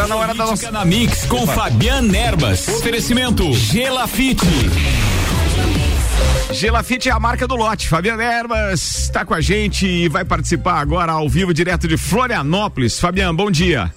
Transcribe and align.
Tá 0.00 0.08
na 0.08 0.16
hora 0.16 0.32
da 0.32 0.46
nossa. 0.46 0.70
na 0.70 0.82
Mix 0.82 1.26
com 1.26 1.46
Fabian 1.46 2.10
Erbas. 2.14 2.66
Oferecimento 2.68 3.52
Gelafite. 3.52 4.46
Gelafite 6.50 7.10
é 7.10 7.12
a 7.12 7.20
marca 7.20 7.46
do 7.46 7.54
lote. 7.54 7.86
Fabiano 7.86 8.22
Erbas 8.22 9.02
está 9.02 9.26
com 9.26 9.34
a 9.34 9.42
gente 9.42 9.86
e 9.86 10.08
vai 10.08 10.24
participar 10.24 10.80
agora 10.80 11.12
ao 11.12 11.28
vivo 11.28 11.52
direto 11.52 11.86
de 11.86 11.98
Florianópolis. 11.98 12.98
Fabiano, 12.98 13.36
bom 13.36 13.50
dia. 13.50 13.92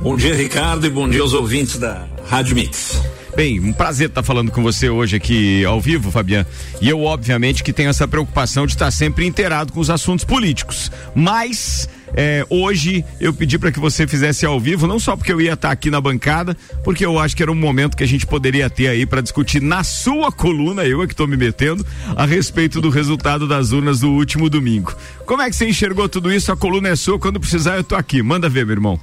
Bom 0.00 0.16
dia, 0.16 0.34
Ricardo, 0.34 0.86
e 0.86 0.90
bom 0.90 1.06
dia 1.06 1.20
aos 1.20 1.34
ouvintes 1.34 1.76
da 1.76 2.06
Rádio 2.30 2.54
Mix. 2.54 2.98
Bem, 3.36 3.60
um 3.60 3.74
prazer 3.74 4.08
estar 4.08 4.22
falando 4.22 4.50
com 4.50 4.62
você 4.62 4.88
hoje 4.88 5.16
aqui 5.16 5.62
ao 5.66 5.82
vivo, 5.82 6.10
Fabiano. 6.10 6.46
E 6.80 6.88
eu, 6.88 7.02
obviamente, 7.04 7.62
que 7.62 7.74
tenho 7.74 7.90
essa 7.90 8.08
preocupação 8.08 8.66
de 8.66 8.72
estar 8.72 8.90
sempre 8.90 9.26
inteirado 9.26 9.70
com 9.70 9.80
os 9.80 9.90
assuntos 9.90 10.24
políticos. 10.24 10.90
Mas 11.14 11.86
é, 12.14 12.44
hoje 12.50 13.04
eu 13.20 13.32
pedi 13.32 13.58
para 13.58 13.72
que 13.72 13.80
você 13.80 14.06
fizesse 14.06 14.44
ao 14.44 14.58
vivo, 14.60 14.86
não 14.86 14.98
só 14.98 15.16
porque 15.16 15.32
eu 15.32 15.40
ia 15.40 15.54
estar 15.54 15.70
aqui 15.70 15.90
na 15.90 16.00
bancada, 16.00 16.56
porque 16.84 17.04
eu 17.04 17.18
acho 17.18 17.36
que 17.36 17.42
era 17.42 17.52
um 17.52 17.56
momento 17.56 17.96
que 17.96 18.04
a 18.04 18.08
gente 18.08 18.26
poderia 18.26 18.68
ter 18.68 18.88
aí 18.88 19.06
para 19.06 19.20
discutir 19.20 19.60
na 19.60 19.82
sua 19.82 20.30
coluna, 20.30 20.84
eu 20.84 21.02
é 21.02 21.06
que 21.06 21.12
estou 21.12 21.26
me 21.26 21.36
metendo, 21.36 21.84
a 22.16 22.26
respeito 22.26 22.80
do 22.80 22.90
resultado 22.90 23.46
das 23.46 23.72
urnas 23.72 24.00
do 24.00 24.10
último 24.10 24.50
domingo. 24.50 24.94
Como 25.26 25.42
é 25.42 25.48
que 25.48 25.56
você 25.56 25.68
enxergou 25.68 26.08
tudo 26.08 26.32
isso? 26.32 26.52
A 26.52 26.56
coluna 26.56 26.88
é 26.88 26.96
sua, 26.96 27.18
quando 27.18 27.40
precisar 27.40 27.76
eu 27.76 27.84
tô 27.84 27.94
aqui. 27.94 28.22
Manda 28.22 28.48
ver, 28.48 28.66
meu 28.66 28.74
irmão. 28.74 29.00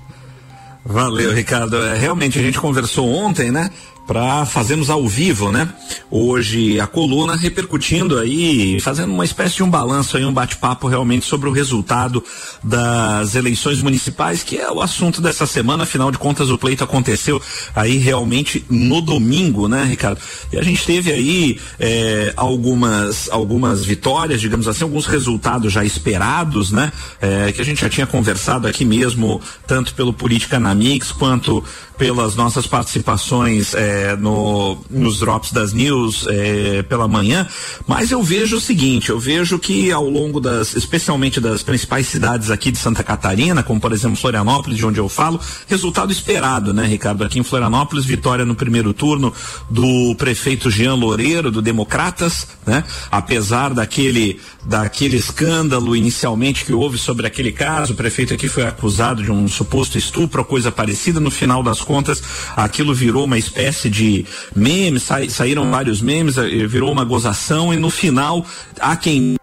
Valeu, 0.86 1.34
Ricardo. 1.34 1.78
É, 1.78 1.98
realmente 1.98 2.40
a 2.40 2.42
gente 2.42 2.60
conversou 2.60 3.10
ontem, 3.10 3.52
né? 3.52 3.70
Para 4.10 4.44
fazermos 4.44 4.90
ao 4.90 5.08
vivo, 5.08 5.52
né? 5.52 5.70
Hoje 6.10 6.80
a 6.80 6.88
coluna 6.88 7.36
repercutindo 7.36 8.18
aí, 8.18 8.80
fazendo 8.82 9.14
uma 9.14 9.24
espécie 9.24 9.58
de 9.58 9.62
um 9.62 9.70
balanço 9.70 10.18
aí, 10.18 10.26
um 10.26 10.34
bate-papo 10.34 10.88
realmente 10.88 11.28
sobre 11.28 11.48
o 11.48 11.52
resultado 11.52 12.24
das 12.64 13.36
eleições 13.36 13.84
municipais, 13.84 14.42
que 14.42 14.58
é 14.58 14.72
o 14.72 14.82
assunto 14.82 15.22
dessa 15.22 15.46
semana, 15.46 15.84
afinal 15.84 16.10
de 16.10 16.18
contas 16.18 16.50
o 16.50 16.58
pleito 16.58 16.84
aconteceu 16.84 17.40
aí 17.76 17.98
realmente 17.98 18.66
no 18.68 19.00
domingo, 19.00 19.68
né, 19.68 19.84
Ricardo? 19.84 20.20
E 20.52 20.58
a 20.58 20.64
gente 20.64 20.84
teve 20.84 21.12
aí 21.12 21.60
é, 21.80 22.34
algumas, 22.36 23.30
algumas 23.30 23.86
vitórias, 23.86 24.42
digamos 24.42 24.68
assim, 24.68 24.86
alguns 24.86 25.06
resultados 25.06 25.72
já 25.72 25.86
esperados, 25.86 26.72
né? 26.72 26.92
É, 27.22 27.52
que 27.52 27.62
a 27.62 27.66
gente 27.66 27.82
já 27.82 27.90
tinha 27.90 28.08
conversado 28.08 28.68
aqui 28.68 28.84
mesmo, 28.84 29.40
tanto 29.68 29.94
pelo 29.94 30.12
Política 30.12 30.60
na 30.60 30.74
Mix 30.74 31.12
quanto 31.12 31.64
pelas 32.00 32.34
nossas 32.34 32.66
participações 32.66 33.76
é, 33.76 34.16
no, 34.16 34.78
nos 34.90 35.20
drops 35.20 35.52
das 35.52 35.72
news 35.72 36.26
é, 36.28 36.82
pela 36.82 37.08
manhã, 37.08 37.48
mas 37.86 38.10
eu 38.10 38.24
vejo 38.24 38.58
o 38.58 38.62
seguinte, 38.62 39.10
eu 39.10 39.20
vejo 39.20 39.60
que 39.60 39.92
ao 39.92 40.10
longo 40.10 40.40
das, 40.40 40.76
especialmente 40.76 41.40
das 41.40 41.62
principais 41.62 42.08
cidades 42.08 42.50
aqui 42.50 42.72
de 42.72 42.80
Santa 42.80 43.04
Catarina, 43.04 43.62
como 43.62 43.80
por 43.80 43.92
exemplo 43.92 44.16
Florianópolis, 44.16 44.78
de 44.78 44.86
onde 44.86 45.00
eu 45.00 45.08
falo, 45.08 45.40
resultado 45.68 46.12
esperado, 46.12 46.74
né, 46.74 46.86
Ricardo? 46.86 47.24
Aqui 47.24 47.38
em 47.38 47.44
Florianópolis, 47.44 48.06
vitória 48.06 48.46
no 48.46 48.56
primeiro 48.56 48.94
turno 48.94 49.34
do 49.70 50.16
prefeito 50.16 50.72
Jean 50.72 50.96
Loureiro, 50.96 51.52
do 51.52 51.62
Democratas, 51.62 52.48
né? 52.66 52.84
Apesar 53.12 53.74
daquele, 53.74 54.40
daquele 54.66 55.18
escândalo 55.18 55.96
inicialmente 55.96 56.66
que 56.66 56.74
houve 56.74 56.98
sobre 56.98 57.28
aquele 57.28 57.52
caso, 57.52 57.94
o 57.94 57.96
prefeito 57.96 58.34
aqui 58.34 58.48
foi 58.48 58.64
acusado 58.64 59.22
de 59.22 59.32
um 59.32 59.48
suposto 59.48 59.98
estupro 59.98 60.40
coisa 60.50 60.72
parecida, 60.72 61.20
no 61.20 61.30
final 61.30 61.62
das 61.62 61.82
contas, 61.90 62.22
aquilo 62.56 62.94
virou 62.94 63.26
uma 63.26 63.40
espécie 63.40 63.90
de 63.90 64.24
meme, 64.56 65.00
sa 65.00 65.28
saíram 65.28 65.70
vários 65.72 66.02
memes, 66.02 66.38
eh, 66.38 66.68
virou 66.68 66.92
uma 66.92 67.04
gozação 67.04 67.74
e 67.74 67.78
no 67.78 67.90
final 67.90 68.46
há 68.80 68.96
quem 68.96 69.39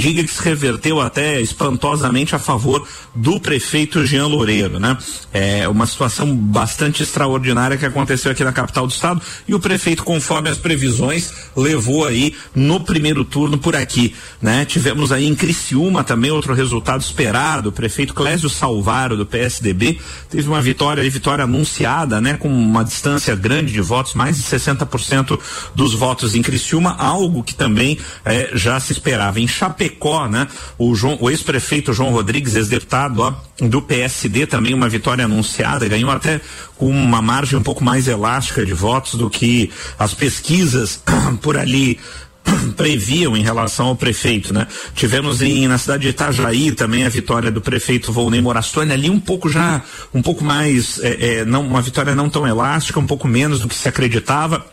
diga 0.00 0.22
que 0.22 0.30
se 0.30 0.40
reverteu 0.40 1.00
até 1.00 1.40
espantosamente 1.40 2.32
a 2.32 2.38
favor 2.38 2.86
do 3.16 3.40
prefeito 3.40 4.06
Jean 4.06 4.28
Loureiro, 4.28 4.78
né? 4.78 4.96
É 5.32 5.66
uma 5.66 5.86
situação 5.86 6.36
bastante 6.36 7.02
extraordinária 7.02 7.76
que 7.76 7.84
aconteceu 7.84 8.30
aqui 8.30 8.44
na 8.44 8.52
capital 8.52 8.86
do 8.86 8.92
estado 8.92 9.20
e 9.48 9.56
o 9.56 9.58
prefeito, 9.58 10.04
conforme 10.04 10.50
as 10.50 10.56
previsões, 10.56 11.32
levou 11.56 12.06
aí 12.06 12.32
no 12.54 12.78
primeiro 12.78 13.24
turno 13.24 13.58
por 13.58 13.74
aqui, 13.74 14.14
né? 14.40 14.64
Tivemos 14.64 15.10
aí 15.10 15.26
em 15.26 15.34
Criciúma 15.34 16.04
também 16.04 16.30
outro 16.30 16.54
resultado 16.54 17.00
esperado, 17.00 17.70
o 17.70 17.72
prefeito 17.72 18.14
Clésio 18.14 18.48
Salvaro 18.48 19.16
do 19.16 19.26
PSDB 19.26 19.98
teve 20.30 20.48
uma 20.48 20.62
vitória, 20.62 21.02
vitória 21.10 21.42
anunciada, 21.42 22.20
né? 22.20 22.34
Com 22.34 22.48
uma 22.48 22.84
distância 22.84 23.34
grande 23.34 23.72
de 23.72 23.80
votos, 23.80 24.14
mais 24.14 24.36
de 24.36 24.44
60% 24.44 25.40
dos 25.74 25.92
votos 25.92 26.36
em 26.36 26.42
Criciúma, 26.42 26.94
algo 26.96 27.42
que 27.42 27.56
também 27.56 27.98
é, 28.24 28.52
já 28.54 28.78
se 28.78 28.92
esperava. 28.92 29.40
Em 29.40 29.48
Chapecó 29.48 29.87
Chapecó, 29.88 30.28
né? 30.28 30.46
O, 30.76 30.92
o 31.20 31.30
ex-prefeito 31.30 31.92
João 31.92 32.10
Rodrigues, 32.10 32.54
ex-deputado 32.54 33.36
do 33.60 33.82
PSD, 33.82 34.46
também 34.46 34.74
uma 34.74 34.88
vitória 34.88 35.24
anunciada, 35.24 35.88
ganhou 35.88 36.10
até 36.10 36.40
com 36.76 36.90
uma 36.90 37.22
margem 37.22 37.58
um 37.58 37.62
pouco 37.62 37.82
mais 37.82 38.06
elástica 38.06 38.64
de 38.64 38.74
votos 38.74 39.14
do 39.14 39.30
que 39.30 39.70
as 39.98 40.14
pesquisas 40.14 41.02
por 41.40 41.56
ali 41.56 41.98
previam 42.76 43.36
em 43.36 43.42
relação 43.42 43.86
ao 43.86 43.96
prefeito, 43.96 44.52
né? 44.52 44.66
Tivemos 44.94 45.42
em, 45.42 45.66
na 45.66 45.78
cidade 45.78 46.02
de 46.02 46.08
Itajaí 46.10 46.72
também 46.72 47.04
a 47.04 47.08
vitória 47.08 47.50
do 47.50 47.60
prefeito 47.60 48.12
Volney 48.12 48.40
Morastone, 48.40 48.92
ali 48.92 49.10
um 49.10 49.20
pouco 49.20 49.48
já, 49.48 49.82
um 50.14 50.22
pouco 50.22 50.44
mais, 50.44 51.00
é, 51.02 51.38
é, 51.40 51.44
não, 51.44 51.62
uma 51.62 51.82
vitória 51.82 52.14
não 52.14 52.28
tão 52.28 52.46
elástica, 52.46 53.00
um 53.00 53.06
pouco 53.06 53.26
menos 53.26 53.60
do 53.60 53.68
que 53.68 53.74
se 53.74 53.88
acreditava 53.88 54.64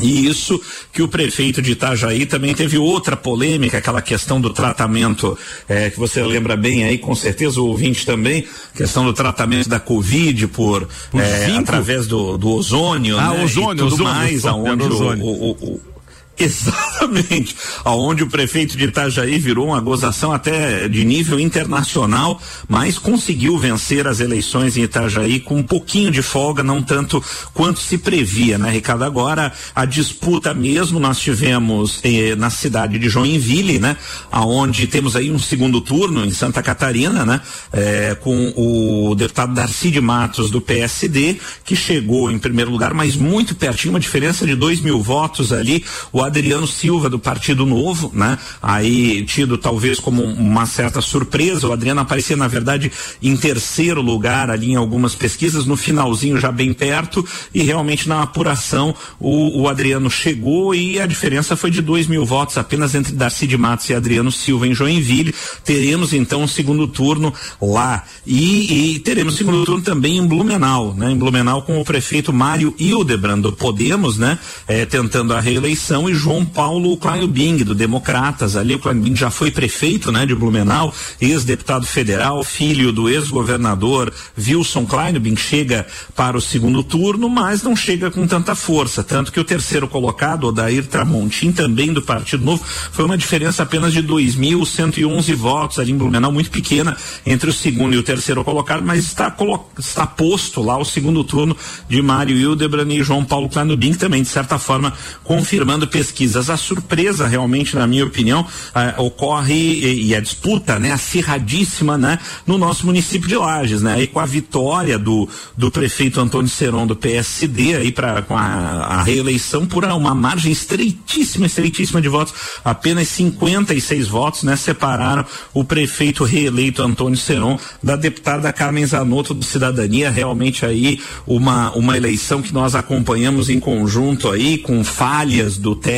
e 0.00 0.26
isso 0.26 0.60
que 0.92 1.02
o 1.02 1.08
prefeito 1.08 1.62
de 1.62 1.72
Itajaí 1.72 2.26
também 2.26 2.54
teve 2.54 2.76
outra 2.76 3.16
polêmica, 3.16 3.78
aquela 3.78 4.02
questão 4.02 4.40
do 4.40 4.50
tratamento, 4.50 5.36
é, 5.68 5.90
que 5.90 5.98
você 5.98 6.22
lembra 6.22 6.56
bem 6.56 6.84
aí, 6.84 6.98
com 6.98 7.14
certeza 7.14 7.60
o 7.60 7.66
ouvinte 7.66 8.04
também, 8.04 8.46
questão 8.74 9.04
do 9.04 9.12
tratamento 9.12 9.68
da 9.68 9.80
Covid 9.80 10.48
por, 10.48 10.86
é, 11.14 11.56
através 11.56 12.06
do, 12.06 12.36
do 12.36 12.50
ozônio, 12.50 13.18
ah, 13.18 13.30
né? 13.30 13.44
ozônio, 13.44 13.72
e 13.72 13.76
tudo 13.76 13.94
ozônio, 13.94 14.12
mais, 14.12 14.44
aonde 14.44 14.84
ozônio. 14.84 15.24
o, 15.24 15.50
o, 15.50 15.74
o 15.74 15.95
Exatamente. 16.38 17.56
Aonde 17.82 18.22
o 18.22 18.28
prefeito 18.28 18.76
de 18.76 18.84
Itajaí 18.84 19.38
virou 19.38 19.68
uma 19.68 19.80
gozação 19.80 20.32
até 20.32 20.86
de 20.86 21.04
nível 21.04 21.40
internacional, 21.40 22.40
mas 22.68 22.98
conseguiu 22.98 23.58
vencer 23.58 24.06
as 24.06 24.20
eleições 24.20 24.76
em 24.76 24.82
Itajaí 24.82 25.40
com 25.40 25.56
um 25.56 25.62
pouquinho 25.62 26.10
de 26.10 26.20
folga, 26.20 26.62
não 26.62 26.82
tanto 26.82 27.24
quanto 27.54 27.80
se 27.80 27.96
previa, 27.96 28.58
né, 28.58 28.70
Ricardo? 28.70 29.04
Agora, 29.04 29.50
a 29.74 29.84
disputa 29.86 30.52
mesmo 30.52 31.00
nós 31.00 31.18
tivemos 31.18 32.00
eh, 32.04 32.36
na 32.36 32.50
cidade 32.50 32.98
de 32.98 33.08
Joinville, 33.08 33.78
né? 33.78 33.96
Aonde 34.30 34.86
temos 34.86 35.16
aí 35.16 35.30
um 35.30 35.38
segundo 35.38 35.80
turno 35.80 36.24
em 36.24 36.30
Santa 36.30 36.62
Catarina, 36.62 37.24
né? 37.24 37.40
Eh, 37.72 38.16
com 38.20 38.52
o 38.56 39.14
deputado 39.14 39.54
Darcy 39.54 39.90
de 39.90 40.00
Matos 40.02 40.50
do 40.50 40.60
PSD, 40.60 41.38
que 41.64 41.74
chegou 41.74 42.30
em 42.30 42.38
primeiro 42.38 42.70
lugar, 42.70 42.92
mas 42.92 43.16
muito 43.16 43.54
pertinho, 43.54 43.94
uma 43.94 44.00
diferença 44.00 44.46
de 44.46 44.54
dois 44.54 44.80
mil 44.80 45.00
votos 45.00 45.52
ali. 45.52 45.82
O 46.12 46.25
Adriano 46.26 46.66
Silva 46.66 47.08
do 47.08 47.18
Partido 47.18 47.64
Novo, 47.64 48.10
né? 48.14 48.38
Aí 48.62 49.24
tido 49.24 49.56
talvez 49.56 49.98
como 49.98 50.22
uma 50.22 50.66
certa 50.66 51.00
surpresa, 51.00 51.68
o 51.68 51.72
Adriano 51.72 52.00
aparecia 52.00 52.36
na 52.36 52.48
verdade 52.48 52.90
em 53.22 53.36
terceiro 53.36 54.00
lugar 54.00 54.50
ali 54.50 54.72
em 54.72 54.76
algumas 54.76 55.14
pesquisas, 55.14 55.64
no 55.66 55.76
finalzinho 55.76 56.38
já 56.38 56.52
bem 56.52 56.72
perto 56.72 57.26
e 57.54 57.62
realmente 57.62 58.08
na 58.08 58.22
apuração 58.22 58.94
o, 59.18 59.62
o 59.62 59.68
Adriano 59.68 60.10
chegou 60.10 60.74
e 60.74 61.00
a 61.00 61.06
diferença 61.06 61.56
foi 61.56 61.70
de 61.70 61.80
dois 61.80 62.06
mil 62.06 62.24
votos 62.24 62.58
apenas 62.58 62.94
entre 62.94 63.12
Darcy 63.12 63.46
de 63.46 63.56
Matos 63.56 63.88
e 63.88 63.94
Adriano 63.94 64.30
Silva 64.30 64.66
em 64.66 64.74
Joinville. 64.74 65.34
Teremos 65.64 66.12
então 66.12 66.42
um 66.42 66.48
segundo 66.48 66.86
turno 66.86 67.32
lá 67.60 68.04
e, 68.26 68.94
e 68.94 68.98
teremos 69.00 69.36
segundo 69.36 69.64
turno 69.64 69.82
também 69.82 70.18
em 70.18 70.26
Blumenau, 70.26 70.94
né? 70.94 71.10
Em 71.10 71.16
Blumenau 71.16 71.62
com 71.62 71.80
o 71.80 71.84
prefeito 71.84 72.32
Mário 72.32 72.74
Hildebrand 72.78 73.40
do 73.40 73.52
Podemos, 73.52 74.16
né? 74.16 74.38
É, 74.66 74.84
tentando 74.84 75.34
a 75.34 75.40
reeleição 75.40 76.08
e 76.08 76.14
João 76.16 76.44
Paulo 76.44 76.96
Kleinbing, 76.96 77.58
do 77.58 77.74
Democratas. 77.74 78.56
Ali 78.56 78.74
o 78.74 78.78
Kleinbing 78.78 79.14
já 79.14 79.30
foi 79.30 79.50
prefeito, 79.50 80.10
né, 80.10 80.26
de 80.26 80.34
Blumenau, 80.34 80.92
ex-deputado 81.20 81.86
federal, 81.86 82.42
filho 82.42 82.92
do 82.92 83.08
ex-governador 83.08 84.12
Wilson 84.36 84.84
Kleinbing, 84.84 85.36
chega 85.36 85.86
para 86.14 86.36
o 86.36 86.40
segundo 86.40 86.82
turno, 86.82 87.28
mas 87.28 87.62
não 87.62 87.76
chega 87.76 88.10
com 88.10 88.26
tanta 88.26 88.54
força. 88.54 89.04
Tanto 89.04 89.30
que 89.30 89.38
o 89.38 89.44
terceiro 89.44 89.86
colocado, 89.86 90.48
Odair 90.48 90.86
Tramontim, 90.86 91.52
também 91.52 91.92
do 91.92 92.02
Partido 92.02 92.44
Novo, 92.44 92.64
foi 92.64 93.04
uma 93.04 93.16
diferença 93.16 93.62
apenas 93.62 93.92
de 93.92 94.02
2.111 94.02 95.34
votos 95.34 95.78
ali 95.78 95.92
em 95.92 95.96
Blumenau, 95.96 96.32
muito 96.32 96.50
pequena 96.50 96.96
entre 97.24 97.50
o 97.50 97.52
segundo 97.52 97.94
e 97.94 97.98
o 97.98 98.02
terceiro 98.02 98.42
colocado, 98.42 98.82
mas 98.84 99.04
está, 99.04 99.34
está 99.78 100.06
posto 100.06 100.62
lá 100.62 100.76
o 100.78 100.84
segundo 100.84 101.22
turno 101.22 101.56
de 101.88 102.02
Mário 102.02 102.36
Hildebrand 102.36 102.90
e 102.90 103.02
João 103.02 103.24
Paulo 103.24 103.48
Kleinbing, 103.48 103.94
também, 103.94 104.22
de 104.22 104.28
certa 104.28 104.58
forma, 104.58 104.92
confirmando 105.22 105.86
pesquisas 105.86 106.05
pesquisas. 106.06 106.48
A 106.48 106.56
surpresa, 106.56 107.26
realmente, 107.26 107.74
na 107.74 107.86
minha 107.86 108.04
opinião, 108.04 108.46
eh, 108.74 108.94
ocorre 108.98 109.54
e, 109.54 110.08
e, 110.08 110.14
a 110.14 110.20
disputa, 110.20 110.78
né, 110.78 110.92
acirradíssima, 110.92 111.98
né, 111.98 112.18
no 112.46 112.56
nosso 112.56 112.86
município 112.86 113.28
de 113.28 113.36
Lages, 113.36 113.82
né, 113.82 114.02
e 114.02 114.06
com 114.06 114.20
a 114.20 114.26
vitória 114.26 114.98
do, 114.98 115.28
do 115.56 115.70
prefeito 115.70 116.20
Antônio 116.20 116.48
Seron 116.48 116.86
do 116.86 116.94
PSD 116.94 117.76
aí 117.76 117.92
para 117.92 118.22
com 118.22 118.36
a, 118.36 118.42
a, 118.42 119.02
reeleição 119.02 119.66
por 119.66 119.84
uma 119.84 120.14
margem 120.14 120.52
estreitíssima, 120.52 121.46
estreitíssima 121.46 122.00
de 122.00 122.08
votos, 122.08 122.34
apenas 122.64 123.08
56 123.08 124.08
votos, 124.08 124.42
né, 124.42 124.56
separaram 124.56 125.24
o 125.52 125.64
prefeito 125.64 126.24
reeleito 126.24 126.82
Antônio 126.82 127.18
Seron 127.18 127.58
da 127.82 127.96
deputada 127.96 128.52
Carmen 128.52 128.86
Zanotto 128.86 129.34
do 129.34 129.44
Cidadania, 129.44 130.10
realmente 130.10 130.64
aí 130.64 131.00
uma 131.26 131.70
uma 131.72 131.96
eleição 131.96 132.40
que 132.42 132.52
nós 132.52 132.74
acompanhamos 132.74 133.50
em 133.50 133.58
conjunto 133.58 134.30
aí 134.30 134.58
com 134.58 134.82
falhas 134.84 135.56
do 135.58 135.74
TSE, 135.74 135.95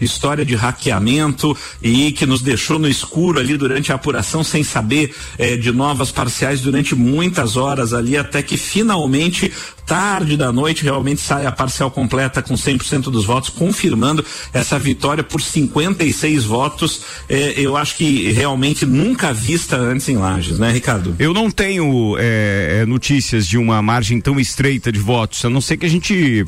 história 0.00 0.44
de 0.44 0.54
hackeamento 0.54 1.56
e 1.82 2.12
que 2.12 2.26
nos 2.26 2.42
deixou 2.42 2.78
no 2.78 2.88
escuro 2.88 3.40
ali 3.40 3.56
durante 3.56 3.90
a 3.90 3.94
apuração 3.94 4.44
sem 4.44 4.62
saber 4.62 5.14
eh, 5.38 5.56
de 5.56 5.72
novas 5.72 6.12
parciais 6.12 6.60
durante 6.60 6.94
muitas 6.94 7.56
horas 7.56 7.92
ali 7.92 8.16
até 8.16 8.42
que 8.42 8.56
finalmente 8.56 9.52
tarde 9.86 10.36
da 10.36 10.52
noite 10.52 10.82
realmente 10.82 11.20
sai 11.20 11.46
a 11.46 11.52
parcial 11.52 11.90
completa 11.90 12.42
com 12.42 12.54
100% 12.54 13.04
dos 13.04 13.24
votos, 13.24 13.50
confirmando 13.50 14.24
essa 14.52 14.78
vitória 14.78 15.22
por 15.22 15.40
56 15.40 16.44
votos. 16.44 17.02
Eh, 17.28 17.54
eu 17.56 17.76
acho 17.76 17.96
que 17.96 18.32
realmente 18.32 18.86
nunca 18.86 19.32
vista 19.32 19.76
antes 19.76 20.08
em 20.08 20.16
Lages, 20.16 20.58
né, 20.58 20.70
Ricardo? 20.70 21.14
Eu 21.18 21.32
não 21.32 21.50
tenho 21.50 22.16
eh, 22.18 22.84
notícias 22.86 23.46
de 23.46 23.58
uma 23.58 23.80
margem 23.82 24.20
tão 24.20 24.38
estreita 24.40 24.90
de 24.90 24.98
votos, 24.98 25.44
a 25.44 25.50
não 25.50 25.60
ser 25.60 25.76
que 25.76 25.86
a 25.86 25.90
gente 25.90 26.44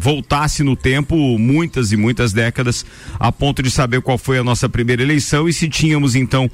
voltasse 0.00 0.62
no 0.62 0.76
tempo 0.76 1.38
muitas 1.38 1.92
e 1.92 1.96
muitas 1.96 2.32
décadas 2.32 2.84
a 3.18 3.30
ponto 3.30 3.62
de 3.62 3.70
saber 3.70 4.00
qual 4.00 4.18
foi 4.18 4.38
a 4.38 4.44
nossa 4.44 4.68
primeira 4.68 5.02
eleição 5.02 5.48
e 5.48 5.52
se 5.52 5.68
tínhamos 5.68 6.14
então 6.14 6.50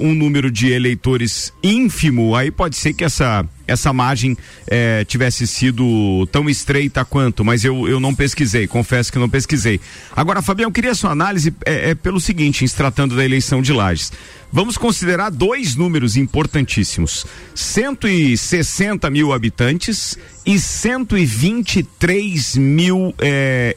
um 0.00 0.14
número 0.14 0.50
de 0.50 0.70
eleitores 0.70 1.52
ínfimo, 1.62 2.34
aí 2.34 2.50
pode 2.50 2.76
ser 2.76 2.92
que 2.92 3.04
essa 3.04 3.46
essa 3.66 3.92
margem 3.92 4.36
eh, 4.66 5.04
tivesse 5.04 5.46
sido 5.46 6.26
tão 6.32 6.48
estreita 6.48 7.04
quanto, 7.04 7.44
mas 7.44 7.64
eu, 7.64 7.88
eu 7.88 7.98
não 8.00 8.14
pesquisei, 8.14 8.66
confesso 8.66 9.12
que 9.12 9.18
não 9.18 9.28
pesquisei. 9.28 9.80
Agora, 10.14 10.42
Fabião, 10.42 10.70
queria 10.70 10.94
sua 10.94 11.10
análise 11.10 11.54
é, 11.64 11.94
pelo 11.94 12.20
seguinte, 12.20 12.64
em 12.64 12.66
se 12.66 12.76
tratando 12.76 13.16
da 13.16 13.24
eleição 13.24 13.60
de 13.62 13.72
Lages. 13.72 14.12
Vamos 14.52 14.78
considerar 14.78 15.30
dois 15.30 15.74
números 15.74 16.16
importantíssimos: 16.16 17.26
160 17.54 19.10
mil 19.10 19.32
habitantes 19.32 20.16
e 20.44 20.58
123 20.58 22.56
mil 22.56 23.14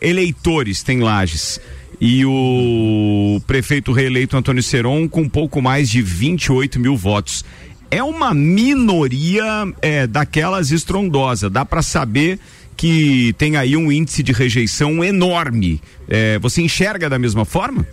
eleitores 0.01 0.83
tem 0.83 0.99
Lages 0.99 1.59
e 2.01 2.25
o 2.25 3.41
prefeito 3.45 3.91
reeleito 3.91 4.37
Antônio 4.37 4.63
Seron 4.63 5.07
com 5.07 5.27
pouco 5.27 5.61
mais 5.61 5.89
de 5.89 6.01
28 6.01 6.79
mil 6.79 6.95
votos 6.95 7.43
é 7.91 8.03
uma 8.03 8.33
minoria 8.33 9.43
é, 9.81 10.05
daquelas 10.07 10.71
estrondosa. 10.71 11.49
Dá 11.49 11.65
para 11.65 11.81
saber 11.81 12.39
que 12.77 13.33
tem 13.37 13.57
aí 13.57 13.75
um 13.75 13.91
índice 13.91 14.23
de 14.23 14.31
rejeição 14.31 15.03
enorme. 15.03 15.81
É, 16.07 16.39
você 16.39 16.61
enxerga 16.61 17.09
da 17.09 17.19
mesma 17.19 17.43
forma? 17.43 17.85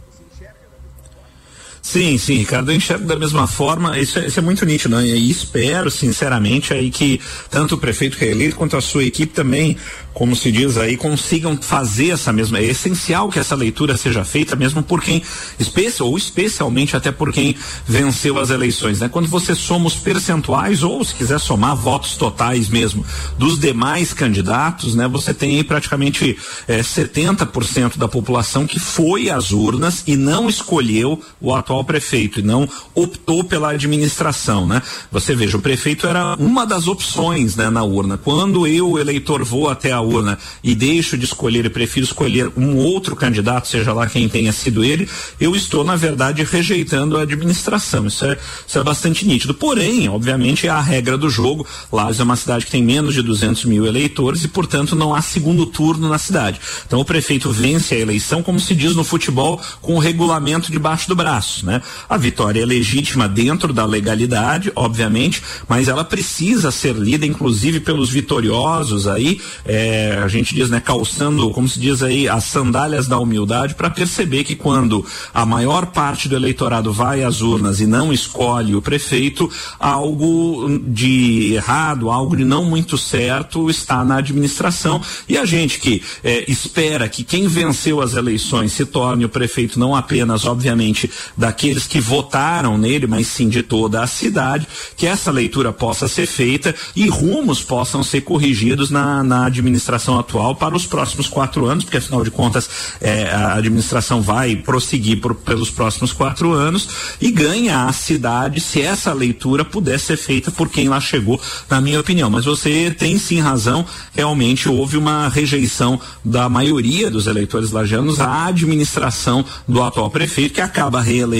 Sim, 1.86 2.18
sim, 2.18 2.38
Ricardo, 2.38 2.72
eu 2.72 2.76
enxergo 2.76 3.06
da 3.06 3.14
mesma 3.14 3.46
forma, 3.46 3.96
isso 3.96 4.18
é, 4.18 4.26
isso 4.26 4.40
é, 4.40 4.42
muito 4.42 4.66
nítido, 4.66 4.96
né? 4.96 5.06
E 5.06 5.30
espero, 5.30 5.88
sinceramente, 5.88 6.74
aí 6.74 6.90
que 6.90 7.20
tanto 7.48 7.76
o 7.76 7.78
prefeito 7.78 8.18
reeleito 8.18 8.56
quanto 8.56 8.76
a 8.76 8.80
sua 8.80 9.04
equipe 9.04 9.32
também 9.32 9.76
como 10.16 10.34
se 10.34 10.50
diz 10.50 10.78
aí, 10.78 10.96
consigam 10.96 11.58
fazer 11.60 12.08
essa 12.08 12.32
mesma. 12.32 12.58
É 12.58 12.64
essencial 12.64 13.28
que 13.28 13.38
essa 13.38 13.54
leitura 13.54 13.98
seja 13.98 14.24
feita 14.24 14.56
mesmo 14.56 14.82
por 14.82 15.02
quem, 15.02 15.22
especial, 15.60 16.08
ou 16.08 16.16
especialmente 16.16 16.96
até 16.96 17.12
por 17.12 17.30
quem 17.30 17.54
venceu 17.86 18.38
as 18.38 18.48
eleições. 18.48 19.00
Né? 19.00 19.10
Quando 19.10 19.28
você 19.28 19.54
soma 19.54 19.88
os 19.88 19.94
percentuais, 19.94 20.82
ou 20.82 21.04
se 21.04 21.14
quiser 21.14 21.38
somar 21.38 21.76
votos 21.76 22.16
totais 22.16 22.70
mesmo, 22.70 23.04
dos 23.36 23.58
demais 23.58 24.14
candidatos, 24.14 24.94
né? 24.94 25.06
Você 25.06 25.34
tem 25.34 25.56
aí 25.56 25.62
praticamente 25.62 26.38
é, 26.66 26.80
70% 26.80 27.98
da 27.98 28.08
população 28.08 28.66
que 28.66 28.80
foi 28.80 29.28
às 29.28 29.50
urnas 29.50 30.02
e 30.06 30.16
não 30.16 30.48
escolheu 30.48 31.22
o 31.38 31.54
atual 31.54 31.75
prefeito, 31.84 32.40
e 32.40 32.42
não 32.42 32.68
optou 32.94 33.44
pela 33.44 33.70
administração. 33.70 34.66
Né? 34.66 34.82
Você 35.10 35.34
veja, 35.34 35.56
o 35.56 35.60
prefeito 35.60 36.06
era 36.06 36.34
uma 36.38 36.66
das 36.66 36.88
opções 36.88 37.56
né, 37.56 37.70
na 37.70 37.82
urna. 37.82 38.18
Quando 38.18 38.66
eu, 38.66 38.98
eleitor, 38.98 39.44
vou 39.44 39.68
até 39.68 39.92
a 39.92 40.00
urna 40.00 40.38
e 40.62 40.74
deixo 40.74 41.16
de 41.16 41.24
escolher 41.24 41.64
e 41.64 41.70
prefiro 41.70 42.06
escolher 42.06 42.50
um 42.56 42.76
outro 42.76 43.14
candidato, 43.14 43.68
seja 43.68 43.92
lá 43.92 44.06
quem 44.06 44.28
tenha 44.28 44.52
sido 44.52 44.84
ele, 44.84 45.08
eu 45.40 45.54
estou, 45.54 45.84
na 45.84 45.96
verdade, 45.96 46.42
rejeitando 46.42 47.16
a 47.16 47.22
administração. 47.22 48.06
Isso 48.06 48.24
é, 48.24 48.38
isso 48.66 48.78
é 48.78 48.82
bastante 48.82 49.26
nítido. 49.26 49.54
Porém, 49.54 50.08
obviamente, 50.08 50.66
é 50.66 50.70
a 50.70 50.80
regra 50.80 51.18
do 51.18 51.28
jogo. 51.28 51.66
Lages 51.92 52.20
é 52.20 52.22
uma 52.22 52.36
cidade 52.36 52.64
que 52.64 52.70
tem 52.70 52.82
menos 52.82 53.14
de 53.14 53.22
200 53.22 53.64
mil 53.64 53.86
eleitores 53.86 54.44
e, 54.44 54.48
portanto, 54.48 54.94
não 54.94 55.14
há 55.14 55.20
segundo 55.20 55.66
turno 55.66 56.08
na 56.08 56.18
cidade. 56.18 56.60
Então, 56.86 57.00
o 57.00 57.04
prefeito 57.04 57.50
vence 57.50 57.94
a 57.94 57.98
eleição, 57.98 58.42
como 58.42 58.60
se 58.60 58.74
diz 58.74 58.94
no 58.94 59.04
futebol, 59.04 59.60
com 59.80 59.96
o 59.96 59.98
regulamento 59.98 60.70
debaixo 60.70 61.08
do 61.08 61.16
braço. 61.16 61.65
Né? 61.66 61.82
A 62.08 62.16
vitória 62.16 62.62
é 62.62 62.64
legítima 62.64 63.28
dentro 63.28 63.72
da 63.72 63.84
legalidade, 63.84 64.70
obviamente, 64.76 65.42
mas 65.68 65.88
ela 65.88 66.04
precisa 66.04 66.70
ser 66.70 66.94
lida, 66.94 67.26
inclusive, 67.26 67.80
pelos 67.80 68.08
vitoriosos 68.08 69.08
aí. 69.08 69.40
É, 69.64 70.20
a 70.22 70.28
gente 70.28 70.54
diz, 70.54 70.70
né, 70.70 70.80
calçando, 70.80 71.50
como 71.50 71.68
se 71.68 71.80
diz 71.80 72.04
aí, 72.04 72.28
as 72.28 72.44
sandálias 72.44 73.08
da 73.08 73.18
humildade 73.18 73.74
para 73.74 73.90
perceber 73.90 74.44
que 74.44 74.54
quando 74.54 75.04
a 75.34 75.44
maior 75.44 75.86
parte 75.86 76.28
do 76.28 76.36
eleitorado 76.36 76.92
vai 76.92 77.24
às 77.24 77.40
urnas 77.40 77.80
e 77.80 77.86
não 77.86 78.12
escolhe 78.12 78.76
o 78.76 78.80
prefeito, 78.80 79.50
algo 79.80 80.80
de 80.86 81.54
errado, 81.54 82.10
algo 82.10 82.36
de 82.36 82.44
não 82.44 82.64
muito 82.64 82.96
certo 82.96 83.68
está 83.68 84.04
na 84.04 84.18
administração. 84.18 85.02
E 85.28 85.36
a 85.36 85.44
gente 85.44 85.80
que 85.80 86.00
é, 86.22 86.48
espera 86.48 87.08
que 87.08 87.24
quem 87.24 87.48
venceu 87.48 88.00
as 88.00 88.14
eleições 88.14 88.72
se 88.72 88.86
torne 88.86 89.24
o 89.24 89.28
prefeito 89.28 89.80
não 89.80 89.96
apenas, 89.96 90.44
obviamente, 90.44 91.10
daqueles 91.56 91.86
que 91.86 91.98
votaram 91.98 92.76
nele, 92.76 93.06
mas 93.06 93.26
sim 93.28 93.48
de 93.48 93.62
toda 93.62 94.02
a 94.02 94.06
cidade, 94.06 94.68
que 94.94 95.06
essa 95.06 95.30
leitura 95.30 95.72
possa 95.72 96.06
ser 96.06 96.26
feita 96.26 96.74
e 96.94 97.08
rumos 97.08 97.62
possam 97.62 98.02
ser 98.02 98.20
corrigidos 98.20 98.90
na, 98.90 99.22
na 99.22 99.46
administração 99.46 100.18
atual 100.18 100.54
para 100.54 100.76
os 100.76 100.84
próximos 100.84 101.26
quatro 101.26 101.64
anos, 101.64 101.84
porque 101.84 101.96
afinal 101.96 102.22
de 102.22 102.30
contas 102.30 102.68
é, 103.00 103.30
a 103.30 103.54
administração 103.54 104.20
vai 104.20 104.54
prosseguir 104.54 105.18
por, 105.18 105.34
pelos 105.34 105.70
próximos 105.70 106.12
quatro 106.12 106.52
anos 106.52 106.88
e 107.22 107.30
ganha 107.30 107.86
a 107.86 107.92
cidade 107.92 108.60
se 108.60 108.82
essa 108.82 109.14
leitura 109.14 109.64
puder 109.64 109.98
ser 109.98 110.18
feita 110.18 110.50
por 110.50 110.68
quem 110.68 110.90
lá 110.90 111.00
chegou, 111.00 111.40
na 111.70 111.80
minha 111.80 111.98
opinião. 111.98 112.28
Mas 112.28 112.44
você 112.44 112.94
tem 112.96 113.16
sim 113.18 113.40
razão, 113.40 113.86
realmente 114.12 114.68
houve 114.68 114.98
uma 114.98 115.28
rejeição 115.28 115.98
da 116.22 116.50
maioria 116.50 117.10
dos 117.10 117.26
eleitores 117.26 117.70
lajanos 117.70 118.20
à 118.20 118.46
administração 118.46 119.42
do 119.66 119.82
atual 119.82 120.10
prefeito, 120.10 120.54
que 120.54 120.60
acaba 120.60 121.00
reeleito 121.00 121.35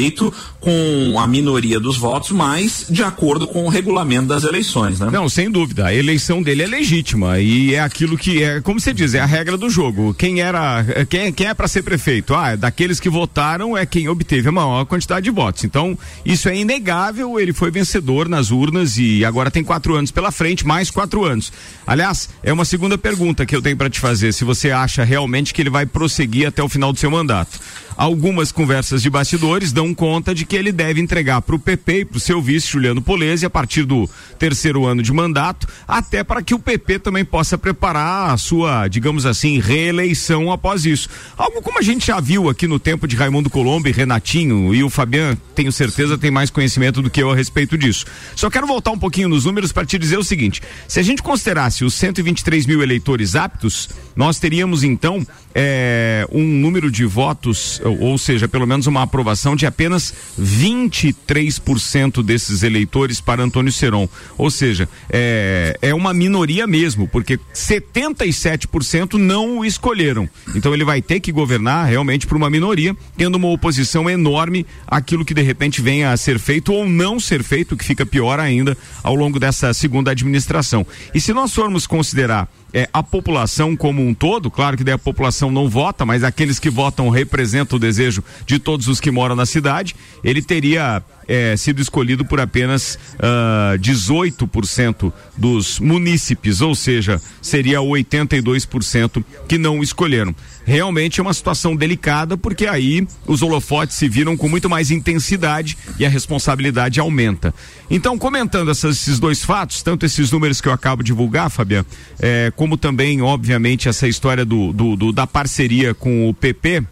com 0.61 1.19
a 1.19 1.27
minoria 1.27 1.79
dos 1.79 1.97
votos, 1.97 2.31
mas 2.31 2.87
de 2.89 3.03
acordo 3.03 3.47
com 3.47 3.65
o 3.65 3.69
regulamento 3.69 4.27
das 4.27 4.45
eleições, 4.45 4.99
né? 4.99 5.09
Não, 5.13 5.29
sem 5.29 5.51
dúvida. 5.51 5.87
A 5.87 5.95
eleição 5.95 6.43
dele 6.43 6.63
é 6.63 6.67
legítima 6.67 7.39
e 7.39 7.75
é 7.75 7.81
aquilo 7.81 8.17
que 8.19 8.43
é, 8.43 8.61
como 8.61 8.81
você 8.81 8.93
diz, 8.93 9.15
é 9.15 9.21
a 9.21 9.27
regra 9.27 9.57
do 9.57 9.71
jogo. 9.71 10.15
Quem 10.15 10.41
era, 10.41 10.85
quem, 11.09 11.33
quem 11.33 11.47
é 11.47 11.55
para 11.55 11.69
ser 11.69 11.83
prefeito? 11.83 12.35
Ah, 12.35 12.57
daqueles 12.57 12.99
que 12.99 13.09
votaram 13.09 13.77
é 13.77 13.87
quem 13.87 14.09
obteve 14.09 14.49
a 14.49 14.53
maior 14.53 14.85
quantidade 14.85 15.25
de 15.25 15.31
votos. 15.31 15.65
Então, 15.65 15.97
isso 16.25 16.49
é 16.49 16.57
inegável. 16.57 17.39
Ele 17.39 17.53
foi 17.53 17.71
vencedor 17.71 18.29
nas 18.29 18.51
urnas 18.51 18.99
e 18.99 19.25
agora 19.25 19.51
tem 19.51 19.65
quatro 19.65 19.95
anos 19.95 20.11
pela 20.11 20.31
frente, 20.31 20.67
mais 20.67 20.91
quatro 20.91 21.25
anos. 21.25 21.53
Aliás, 21.87 22.29
é 22.43 22.53
uma 22.53 22.65
segunda 22.65 22.99
pergunta 22.99 23.47
que 23.47 23.55
eu 23.55 23.63
tenho 23.63 23.77
para 23.77 23.91
te 23.91 24.01
fazer. 24.01 24.33
Se 24.33 24.45
você 24.45 24.71
acha 24.71 25.05
realmente 25.05 25.55
que 25.55 25.63
ele 25.63 25.71
vai 25.71 25.87
prosseguir 25.87 26.47
até 26.47 26.63
o 26.63 26.69
final 26.69 26.93
do 26.93 26.99
seu 26.99 27.11
mandato. 27.11 27.59
Algumas 27.97 28.53
conversas 28.53 29.03
de 29.03 29.09
bastidores 29.09 29.73
dão 29.73 29.95
conta 29.95 30.35
de 30.35 30.45
que 30.45 30.55
ele 30.55 30.71
deve 30.71 31.01
entregar 31.01 31.41
para 31.41 31.57
o 31.57 31.59
PP 31.59 32.01
e 32.01 32.05
para 32.05 32.19
o 32.19 32.21
seu 32.21 32.43
vice 32.43 32.69
Juliano 32.69 33.01
Polese 33.01 33.47
a 33.47 33.51
partir 33.51 33.85
do 33.85 34.09
terceiro 34.39 34.85
ano 34.85 35.03
de 35.03 35.11
mandato, 35.13 35.67
até 35.89 36.23
para 36.23 36.43
que 36.43 36.55
o 36.55 36.59
PP 36.59 36.99
também 36.99 37.25
possa 37.25 37.57
preparar 37.57 38.35
a 38.35 38.37
sua, 38.37 38.87
digamos 38.87 39.25
assim, 39.25 39.59
reeleição 39.59 40.53
após 40.53 40.85
isso. 40.85 41.09
Algo 41.39 41.63
como 41.63 41.79
a 41.79 41.83
gente 41.83 42.07
já 42.07 42.21
viu 42.21 42.51
aqui 42.51 42.67
no 42.67 42.79
tempo 42.79 43.09
de 43.09 43.17
Raimundo 43.17 43.49
Colombo 43.49 43.89
e 43.89 43.93
Renatinho 43.93 44.75
e 44.75 44.85
o 44.85 44.91
Fabian, 44.91 45.35
tenho 45.55 45.73
certeza, 45.73 46.19
tem 46.19 46.31
mais 46.31 46.51
conhecimento 46.51 47.01
do 47.01 47.09
que 47.09 47.23
eu 47.23 47.31
a 47.31 47.35
respeito 47.35 47.79
disso. 47.79 48.05
Só 48.35 48.51
quero 48.51 48.67
voltar 48.67 48.91
um 48.91 48.99
pouquinho 48.99 49.31
nos 49.31 49.47
números 49.47 49.73
para 49.73 49.87
te 49.87 49.99
dizer 49.99 50.19
o 50.19 50.25
seguinte: 50.25 50.63
se 50.87 51.01
a 51.01 51.03
gente 51.03 51.23
considerasse 51.23 51.83
os 51.83 51.95
123 51.95 52.67
mil 52.67 52.83
eleitores 52.83 53.35
aptos, 53.35 53.89
nós 54.15 54.39
teríamos 54.39 54.85
então 54.85 55.27
é, 55.55 56.27
um 56.31 56.45
número 56.45 56.91
de 56.91 57.07
votos 57.07 57.81
ou 57.89 58.19
seja, 58.19 58.49
pelo 58.49 58.67
menos 58.67 58.87
uma 58.87 59.03
aprovação 59.03 59.55
de 59.57 59.67
apenas 59.67 60.15
23% 60.41 62.23
desses 62.23 62.63
eleitores 62.63 63.21
para 63.21 63.43
Antônio 63.43 63.73
Seron. 63.73 64.09
Ou 64.37 64.51
seja, 64.51 64.89
é, 65.11 65.77
é 65.81 65.95
uma 65.95 66.13
minoria 66.13 66.67
mesmo, 66.67 67.09
porque 67.09 67.39
77% 67.55 69.15
não 69.15 69.59
o 69.59 69.65
escolheram. 69.65 70.29
Então 70.55 70.75
ele 70.75 70.85
vai 70.85 71.01
ter 71.03 71.21
que 71.21 71.33
governar 71.33 71.87
realmente 71.87 72.27
para 72.27 72.37
uma 72.37 72.51
minoria, 72.51 72.97
tendo 73.17 73.37
uma 73.37 73.49
oposição 73.49 74.09
enorme 74.09 74.67
àquilo 74.87 75.25
que 75.25 75.35
de 75.35 75.43
repente 75.43 75.81
venha 75.81 76.13
a 76.13 76.17
ser 76.17 76.39
feito 76.39 76.73
ou 76.73 76.89
não 76.89 77.21
ser 77.21 77.43
feito, 77.43 77.77
que 77.77 77.85
fica 77.85 78.07
pior 78.07 78.41
ainda 78.41 78.77
ao 79.03 79.15
longo 79.15 79.39
dessa 79.39 79.73
segunda 79.73 80.11
administração. 80.11 80.87
E 81.15 81.21
se 81.21 81.33
nós 81.33 81.55
formos 81.55 81.87
considerar 81.87 82.49
é, 82.73 82.89
a 82.93 83.03
população 83.03 83.77
como 83.77 84.07
um 84.07 84.13
todo, 84.13 84.51
claro 84.51 84.77
que 84.77 84.85
daí 84.85 84.95
a 84.95 84.99
população 84.99 85.51
não 85.51 85.69
vota, 85.69 86.05
mas 86.05 86.25
aqueles 86.25 86.59
que 86.59 86.69
votam 86.69 87.09
representam 87.09 87.77
o 87.77 87.81
desejo 87.81 88.23
de 88.45 88.59
todos 88.59 88.89
os 88.89 89.01
que 89.01 89.11
moram 89.11 89.37
na 89.37 89.47
cidade, 89.47 89.95
ele 90.23 90.43
teria 90.43 91.03
é, 91.29 91.57
sido 91.57 91.81
escolhido 91.81 92.25
por 92.25 92.41
apenas 92.41 92.95
uh, 92.95 93.75
ah, 93.75 93.75
18% 93.79 95.13
dos 95.37 95.79
munícipes, 95.81 96.61
ou 96.61 96.75
seja, 96.75 97.21
seria 97.43 97.79
82% 97.79 99.25
que 99.49 99.59
não 99.59 99.83
escolheram. 99.83 100.35
Realmente 100.65 101.21
é 101.21 101.23
uma 101.23 101.35
situação 101.35 101.77
delicada, 101.77 102.37
porque 102.37 102.67
aí 102.67 103.07
os 103.27 103.43
holofotes 103.43 103.97
se 103.97 104.09
viram 104.09 104.37
com 104.37 104.49
muito 104.49 104.69
mais 104.69 104.91
intensidade 104.91 105.77
e 105.99 106.05
a 106.05 106.09
responsabilidade 106.09 106.99
aumenta. 106.99 107.55
Então, 107.89 108.19
comentando 108.19 108.71
essas, 108.71 108.97
esses 108.97 109.19
dois 109.21 109.45
fatos, 109.45 109.83
tanto 109.83 110.05
esses 110.05 110.31
números 110.31 110.61
que 110.61 110.69
eu 110.69 110.73
acabo 110.73 111.03
de 111.03 111.13
divulgar, 111.17 111.51
Fabiano, 111.51 111.87
é, 112.21 112.53
como 112.55 112.77
também, 112.77 113.23
obviamente, 113.23 113.89
essa 113.89 114.07
história 114.07 114.45
do, 114.45 114.73
do, 114.73 114.97
do 114.97 115.13
da 115.13 115.27
parceria 115.27 115.95
com 115.95 116.29
o 116.29 116.35
PP, 116.35 116.85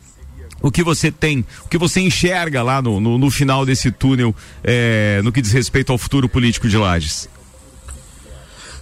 o 0.65 0.73
que 0.73 0.83
você 0.83 1.13
tem, 1.13 1.45
o 1.67 1.69
que 1.69 1.77
você 1.77 2.01
enxerga 2.01 2.63
lá 2.63 2.81
no, 2.81 2.99
no, 2.99 3.19
no 3.19 3.31
final 3.31 3.67
desse 3.67 3.93
túnel 3.93 4.35
é, 4.63 5.21
no 5.23 5.31
que 5.31 5.43
diz 5.43 5.53
respeito 5.53 5.93
ao 5.93 5.99
futuro 5.99 6.27
político 6.27 6.67
de 6.67 6.79
Lages? 6.79 7.29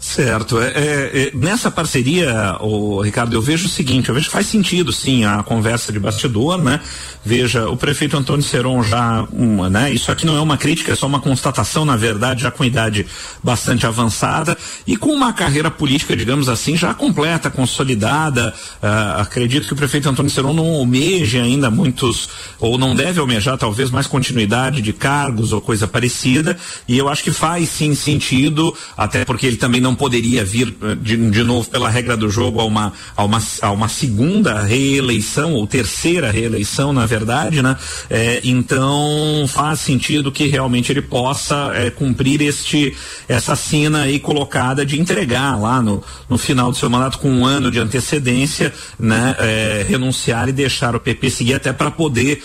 Certo. 0.02 0.60
É, 0.60 0.66
é, 0.66 0.72
é, 0.74 1.32
nessa 1.32 1.70
parceria, 1.70 2.56
o 2.60 3.00
Ricardo, 3.00 3.34
eu 3.34 3.40
vejo 3.40 3.66
o 3.66 3.68
seguinte, 3.68 4.08
eu 4.08 4.14
vejo 4.14 4.26
que 4.26 4.32
faz 4.32 4.48
sentido, 4.48 4.92
sim, 4.92 5.24
a 5.24 5.44
conversa 5.44 5.92
de 5.92 6.00
bastidor, 6.00 6.60
né? 6.60 6.80
Veja, 7.24 7.68
o 7.68 7.76
prefeito 7.76 8.16
Antônio 8.16 8.42
Seron 8.42 8.82
já, 8.82 9.24
uma, 9.30 9.70
né? 9.70 9.92
Isso 9.92 10.10
aqui 10.10 10.26
não 10.26 10.36
é 10.36 10.40
uma 10.40 10.58
crítica, 10.58 10.90
é 10.90 10.96
só 10.96 11.06
uma 11.06 11.20
constatação, 11.20 11.84
na 11.84 11.96
verdade, 11.96 12.42
já 12.42 12.50
com 12.50 12.64
idade 12.64 13.06
bastante 13.44 13.86
avançada 13.86 14.58
e 14.84 14.96
com 14.96 15.10
uma 15.10 15.32
carreira 15.32 15.70
política, 15.70 16.16
digamos 16.16 16.48
assim, 16.48 16.76
já 16.76 16.92
completa, 16.92 17.48
consolidada. 17.48 18.52
Uh, 18.82 19.20
acredito 19.20 19.68
que 19.68 19.72
o 19.72 19.76
prefeito 19.76 20.08
Antônio 20.08 20.32
Seron 20.32 20.52
não 20.52 20.66
almeje 20.66 21.38
ainda 21.38 21.70
muitos, 21.70 22.28
ou 22.58 22.76
não 22.76 22.96
deve 22.96 23.20
almejar 23.20 23.56
talvez 23.56 23.88
mais 23.88 24.08
continuidade 24.08 24.82
de 24.82 24.92
cargos 24.92 25.52
ou 25.52 25.60
coisa 25.60 25.86
parecida. 25.86 26.58
E 26.88 26.98
eu 26.98 27.08
acho 27.08 27.22
que 27.22 27.30
faz 27.30 27.68
sim 27.68 27.94
sentido, 27.94 28.76
até 28.96 29.24
porque 29.24 29.46
ele 29.46 29.56
também 29.56 29.80
não 29.80 29.91
não 29.92 29.94
poderia 29.94 30.44
vir 30.44 30.74
eh, 30.82 30.94
de, 30.94 31.16
de 31.30 31.44
novo 31.44 31.68
pela 31.68 31.88
regra 31.88 32.16
do 32.16 32.30
jogo 32.30 32.60
a 32.60 32.64
uma, 32.64 32.92
a 33.14 33.24
uma, 33.24 33.42
a 33.60 33.70
uma 33.70 33.88
segunda 33.88 34.60
reeleição, 34.62 35.52
ou 35.52 35.66
terceira 35.66 36.30
reeleição, 36.30 36.92
na 36.92 37.04
verdade, 37.04 37.62
né? 37.62 37.76
É, 38.08 38.40
então 38.42 39.44
faz 39.46 39.80
sentido 39.80 40.32
que 40.32 40.46
realmente 40.46 40.90
ele 40.90 41.02
possa 41.02 41.72
é, 41.74 41.90
cumprir 41.90 42.40
este, 42.40 42.96
essa 43.28 43.54
cena 43.54 44.02
aí 44.02 44.18
colocada 44.18 44.84
de 44.84 44.98
entregar 44.98 45.60
lá 45.60 45.82
no, 45.82 46.02
no 46.28 46.38
final 46.38 46.70
do 46.70 46.76
seu 46.76 46.88
mandato 46.88 47.18
com 47.18 47.30
um 47.30 47.44
ano 47.44 47.70
de 47.70 47.78
antecedência, 47.78 48.72
né? 48.98 49.36
É, 49.38 49.86
renunciar 49.88 50.48
e 50.48 50.52
deixar 50.52 50.96
o 50.96 51.00
PP 51.00 51.30
seguir 51.30 51.54
até 51.54 51.72
para 51.72 51.90
poder 51.90 52.42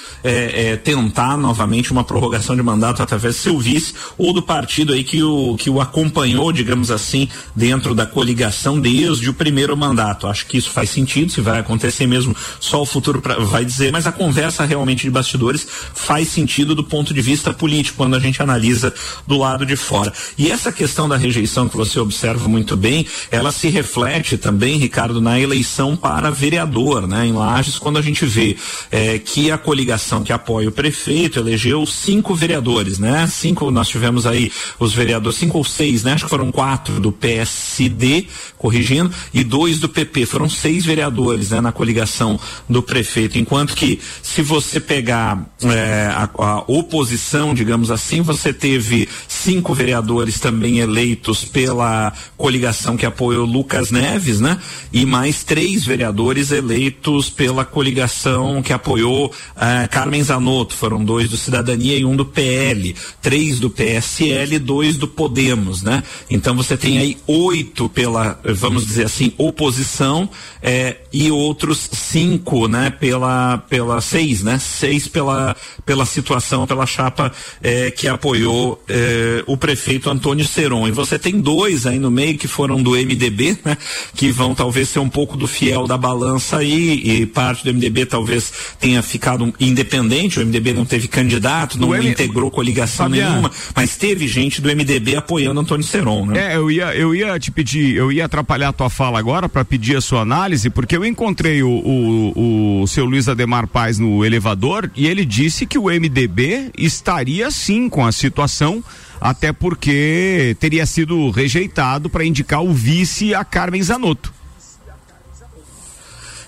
tentar 0.83 1.37
novamente 1.37 1.91
uma 1.91 2.03
prorrogação 2.03 2.55
de 2.55 2.61
mandato 2.61 3.01
através 3.01 3.35
do 3.35 3.39
seu 3.39 3.59
vice 3.59 3.93
ou 4.17 4.33
do 4.33 4.41
partido 4.41 4.93
aí 4.93 5.03
que 5.03 5.23
o, 5.23 5.55
que 5.55 5.69
o 5.69 5.79
acompanhou, 5.79 6.51
digamos 6.51 6.91
assim, 6.91 7.29
dentro 7.55 7.93
da 7.93 8.05
coligação 8.05 8.79
desde 8.79 9.29
o 9.29 9.33
primeiro 9.33 9.75
mandato. 9.75 10.27
Acho 10.27 10.45
que 10.45 10.57
isso 10.57 10.71
faz 10.71 10.89
sentido, 10.89 11.31
se 11.31 11.41
vai 11.41 11.59
acontecer 11.59 12.07
mesmo, 12.07 12.35
só 12.59 12.81
o 12.81 12.85
futuro 12.85 13.21
pra, 13.21 13.39
vai 13.39 13.65
dizer, 13.65 13.91
mas 13.91 14.07
a 14.07 14.11
conversa 14.11 14.65
realmente 14.65 15.03
de 15.03 15.09
bastidores 15.09 15.67
faz 15.93 16.27
sentido 16.29 16.75
do 16.75 16.83
ponto 16.83 17.13
de 17.13 17.21
vista 17.21 17.53
político, 17.53 17.97
quando 17.97 18.15
a 18.15 18.19
gente 18.19 18.41
analisa 18.41 18.93
do 19.25 19.37
lado 19.37 19.65
de 19.65 19.75
fora. 19.75 20.13
E 20.37 20.51
essa 20.51 20.71
questão 20.71 21.07
da 21.07 21.17
rejeição 21.17 21.67
que 21.67 21.77
você 21.77 21.99
observa 21.99 22.47
muito 22.47 22.75
bem, 22.75 23.05
ela 23.31 23.51
se 23.51 23.67
reflete 23.69 24.37
também, 24.37 24.77
Ricardo, 24.77 25.21
na 25.21 25.39
eleição 25.39 25.95
para 25.95 26.29
vereador, 26.29 27.07
né? 27.07 27.25
Em 27.25 27.33
Lages, 27.33 27.77
quando 27.79 27.97
a 27.97 28.01
gente 28.01 28.25
vê 28.25 28.55
é, 28.91 29.17
que 29.19 29.51
a 29.51 29.57
coligação 29.57 30.23
que 30.23 30.31
apoia 30.31 30.69
o 30.69 30.71
prefeito 30.71 31.39
elegeu 31.39 31.85
cinco 31.85 32.35
vereadores, 32.35 32.99
né? 32.99 33.27
Cinco, 33.27 33.69
nós 33.71 33.87
tivemos 33.87 34.25
aí 34.25 34.51
os 34.79 34.93
vereadores, 34.93 35.37
cinco 35.37 35.57
ou 35.57 35.63
seis, 35.63 36.03
né? 36.03 36.13
Acho 36.13 36.25
que 36.25 36.29
foram 36.29 36.51
quatro 36.51 36.99
do 36.99 37.11
PSD, 37.27 38.25
corrigindo, 38.57 39.11
e 39.33 39.43
dois 39.43 39.79
do 39.79 39.89
PP. 39.89 40.25
Foram 40.25 40.47
seis 40.47 40.85
vereadores 40.85 41.49
né, 41.49 41.59
na 41.59 41.73
coligação 41.73 42.39
do 42.69 42.81
prefeito. 42.81 43.37
Enquanto 43.37 43.75
que, 43.75 43.99
se 44.23 44.41
você 44.41 44.79
pegar 44.79 45.45
é, 45.63 46.09
a, 46.09 46.29
a, 46.37 46.63
oposição, 46.67 47.53
digamos 47.53 47.91
assim, 47.91 48.21
você 48.21 48.53
teve 48.53 49.09
cinco 49.27 49.73
vereadores 49.73 50.39
também 50.39 50.79
eleitos 50.79 51.43
pela 51.43 52.13
coligação 52.37 52.95
que 52.95 53.05
apoiou 53.05 53.45
Lucas 53.45 53.91
Neves, 53.91 54.39
né? 54.39 54.57
E 54.93 55.05
mais 55.05 55.43
três 55.43 55.85
vereadores 55.85 56.51
eleitos 56.51 57.29
pela 57.29 57.65
coligação 57.65 58.61
que 58.61 58.71
apoiou 58.71 59.33
é, 59.57 59.85
Carmen 59.87 60.23
Zanotto. 60.23 60.73
Foram 60.73 61.03
dois 61.03 61.29
do 61.29 61.35
Cidadania 61.35 61.97
e 61.97 62.05
um 62.05 62.15
do 62.15 62.25
PL. 62.25 62.95
Três 63.21 63.59
do 63.59 63.69
PSL 63.69 64.55
e 64.55 64.59
dois 64.59 64.95
do 64.95 65.07
Podemos, 65.07 65.81
né? 65.81 66.03
Então 66.29 66.55
você 66.55 66.77
tem 66.77 66.97
aí 66.99 67.16
oito 67.25 67.89
pela, 67.89 68.39
vamos 68.43 68.85
dizer 68.85 69.05
assim, 69.05 69.31
oposição 69.37 70.29
é, 70.61 70.97
e 71.11 71.31
outros 71.31 71.89
cinco, 71.91 72.67
né, 72.67 72.89
pela, 72.89 73.57
pela 73.69 74.01
seis, 74.01 74.43
né, 74.43 74.59
seis 74.59 75.07
pela, 75.07 75.55
pela 75.85 76.05
situação, 76.05 76.67
pela 76.67 76.85
chapa 76.85 77.31
é, 77.61 77.91
que 77.91 78.07
apoiou 78.07 78.83
é, 78.87 79.43
o 79.47 79.55
prefeito 79.57 80.09
Antônio 80.09 80.45
Seron. 80.45 80.87
E 80.87 80.91
você 80.91 81.17
tem 81.17 81.39
dois 81.39 81.85
aí 81.85 81.99
no 81.99 82.11
meio 82.11 82.37
que 82.37 82.47
foram 82.47 82.81
do 82.81 82.91
MDB, 82.91 83.57
né, 83.63 83.77
que 84.15 84.31
vão 84.31 84.53
talvez 84.53 84.89
ser 84.89 84.99
um 84.99 85.09
pouco 85.09 85.37
do 85.37 85.47
fiel 85.47 85.87
da 85.87 85.97
balança 85.97 86.57
aí, 86.57 87.01
e 87.03 87.25
parte 87.25 87.63
do 87.63 87.73
MDB 87.73 88.05
talvez 88.05 88.51
tenha 88.79 89.01
ficado 89.01 89.53
independente, 89.59 90.39
o 90.39 90.45
MDB 90.45 90.73
não 90.73 90.85
teve 90.85 91.07
candidato, 91.07 91.79
não 91.79 91.95
M... 91.95 92.09
integrou 92.09 92.51
coligação 92.51 93.05
Fabiano. 93.05 93.29
nenhuma, 93.29 93.51
mas 93.75 93.95
teve 93.95 94.27
gente 94.27 94.61
do 94.61 94.69
MDB 94.69 95.15
apoiando 95.15 95.59
Antônio 95.59 95.85
Seron, 95.85 96.25
né? 96.25 96.53
É, 96.53 96.57
eu 96.57 96.69
ia, 96.69 96.95
eu 97.07 97.15
ia 97.15 97.39
te 97.39 97.51
pedir, 97.51 97.95
eu 97.95 98.11
ia 98.11 98.25
atrapalhar 98.25 98.69
a 98.69 98.73
tua 98.73 98.89
fala 98.89 99.19
agora 99.19 99.47
para 99.47 99.63
pedir 99.63 99.97
a 99.97 100.01
sua 100.01 100.21
análise, 100.21 100.69
porque 100.69 100.95
eu 100.95 101.05
encontrei 101.05 101.63
o, 101.63 101.69
o, 101.69 102.81
o 102.81 102.87
seu 102.87 103.05
Luiz 103.05 103.27
Ademar 103.27 103.67
Paz 103.67 103.97
no 103.97 104.25
elevador 104.25 104.91
e 104.95 105.07
ele 105.07 105.25
disse 105.25 105.65
que 105.65 105.77
o 105.77 105.85
MDB 105.85 106.71
estaria 106.77 107.49
sim 107.51 107.89
com 107.89 108.05
a 108.05 108.11
situação 108.11 108.83
até 109.19 109.51
porque 109.51 110.55
teria 110.59 110.85
sido 110.85 111.29
rejeitado 111.31 112.09
para 112.09 112.25
indicar 112.25 112.61
o 112.61 112.73
vice 112.73 113.33
a 113.33 113.43
Carmen 113.43 113.81
Zanotto. 113.81 114.36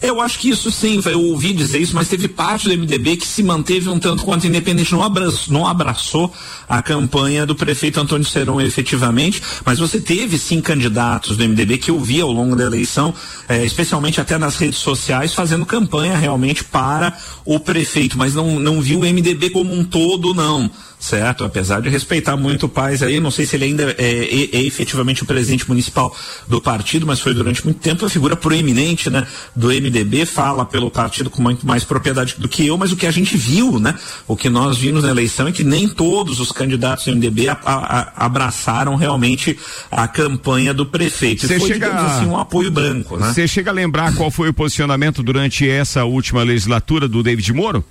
Eu 0.02 0.22
acho 0.22 0.40
que 0.40 0.50
isso 0.50 0.72
sim, 0.72 1.02
eu 1.06 1.22
ouvi 1.22 1.54
dizer 1.54 1.80
isso, 1.80 1.94
mas 1.94 2.08
teve 2.08 2.28
parte 2.28 2.70
do 2.70 2.78
MDB 2.78 3.18
que 3.18 3.28
se 3.28 3.44
manteve 3.44 3.90
um 3.90 4.00
tanto 4.00 4.24
quanto 4.24 4.48
independente, 4.48 4.94
não 4.94 5.04
abraçou, 5.04 5.54
não 5.54 5.68
abraçou 5.68 6.34
a 6.70 6.82
campanha 6.82 7.46
do 7.46 7.54
prefeito 7.54 8.00
Antônio 8.00 8.26
Serão 8.26 8.62
efetivamente, 8.62 9.42
mas 9.66 9.78
você 9.78 10.00
teve 10.00 10.38
sim 10.38 10.62
candidatos 10.62 11.36
do 11.36 11.44
MDB 11.44 11.78
que 11.78 11.92
eu 11.92 12.00
vi 12.00 12.22
ao 12.22 12.32
longo 12.32 12.56
da 12.56 12.64
eleição, 12.64 13.14
eh, 13.50 13.66
especialmente 13.66 14.22
até 14.22 14.38
nas 14.38 14.56
redes 14.56 14.80
sociais, 14.80 15.34
fazendo 15.34 15.66
campanha 15.66 16.18
realmente 16.18 16.64
para 16.64 17.18
o 17.44 17.60
prefeito, 17.60 18.18
mas 18.18 18.34
não, 18.34 18.60
não 18.60 18.82
viu 18.82 19.00
o 19.00 19.06
MDB 19.06 19.50
como 19.50 19.74
um 19.74 19.84
todo, 19.84 20.34
não 20.34 20.72
certo? 21.00 21.46
Apesar 21.46 21.82
de 21.82 21.90
respeitar 21.90 22.36
muito 22.36 22.66
o 22.66 22.70
Paz 22.70 23.02
aí, 23.02 23.20
não 23.20 23.32
sei 23.32 23.46
se 23.46 23.56
ele 23.56 23.66
ainda 23.66 23.96
é, 23.98 24.04
é, 24.04 24.58
é, 24.58 24.64
efetivamente 24.64 25.24
o 25.24 25.26
presidente 25.26 25.68
municipal 25.68 26.16
do 26.48 26.60
partido, 26.60 27.08
mas 27.08 27.22
foi 27.22 27.34
durante 27.34 27.64
muito 27.64 27.80
tempo 27.80 28.06
a 28.06 28.10
figura 28.10 28.36
proeminente, 28.36 29.10
né, 29.10 29.26
do 29.56 29.70
MDB, 29.70 30.26
fala 30.26 30.66
pelo 30.66 30.92
partido 30.92 31.30
com 31.30 31.42
muito 31.42 31.66
mais 31.66 31.86
propriedade 31.86 32.36
do 32.38 32.50
que 32.50 32.68
eu, 32.68 32.78
mas 32.78 32.92
o 32.92 32.98
que 32.98 33.08
a 33.08 33.12
gente 33.12 33.38
viu, 33.38 33.80
né, 33.80 33.96
o 34.28 34.36
que 34.36 34.50
nós 34.50 34.78
vimos 34.78 35.04
na 35.04 35.10
eleição 35.10 35.48
é 35.48 35.52
que 35.52 35.64
nem 35.64 35.88
todos 35.88 36.40
os 36.40 36.52
candidatos 36.52 37.06
do 37.06 37.16
MDB 37.16 37.48
a, 37.48 37.58
a, 37.64 38.00
a, 38.00 38.26
abraçaram 38.26 38.96
realmente 38.96 39.58
a 39.90 40.08
campanha 40.08 40.74
do 40.74 40.86
prefeito. 40.86 41.48
Você 41.48 41.60
foi, 41.60 41.70
chega 41.70 41.92
assim, 41.94 42.26
um 42.26 42.38
apoio 42.38 42.70
branco, 42.70 43.18
né? 43.18 43.32
Você 43.32 43.48
chega 43.48 43.72
a 43.72 43.74
lembrar 43.74 44.14
qual 44.16 44.30
foi 44.30 44.50
o 44.50 44.54
posicionamento 44.54 45.24
durante 45.24 45.68
essa 45.70 46.04
última 46.04 46.44
legislatura 46.44 47.08
do 47.08 47.24
David 47.24 47.54
Moro? 47.54 47.86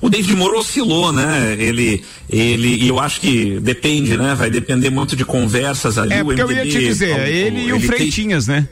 O 0.00 0.08
David 0.08 0.34
Moro 0.34 0.58
oscilou, 0.58 1.12
né? 1.12 1.56
Ele, 1.58 2.02
ele, 2.28 2.84
e 2.84 2.88
eu 2.88 2.98
acho 2.98 3.20
que 3.20 3.58
depende, 3.60 4.16
né? 4.16 4.34
Vai 4.34 4.50
depender 4.50 4.90
muito 4.90 5.16
de 5.16 5.24
conversas 5.24 5.98
ali. 5.98 6.14
É, 6.14 6.24
porque 6.24 6.42
MDB, 6.42 6.60
eu 6.60 6.64
ia 6.64 6.70
te 6.70 6.78
dizer, 6.78 7.28
ele 7.28 7.66
e 7.66 7.72
o 7.72 7.80
Freitinhas, 7.80 8.46
tem... 8.46 8.56
né? 8.56 8.68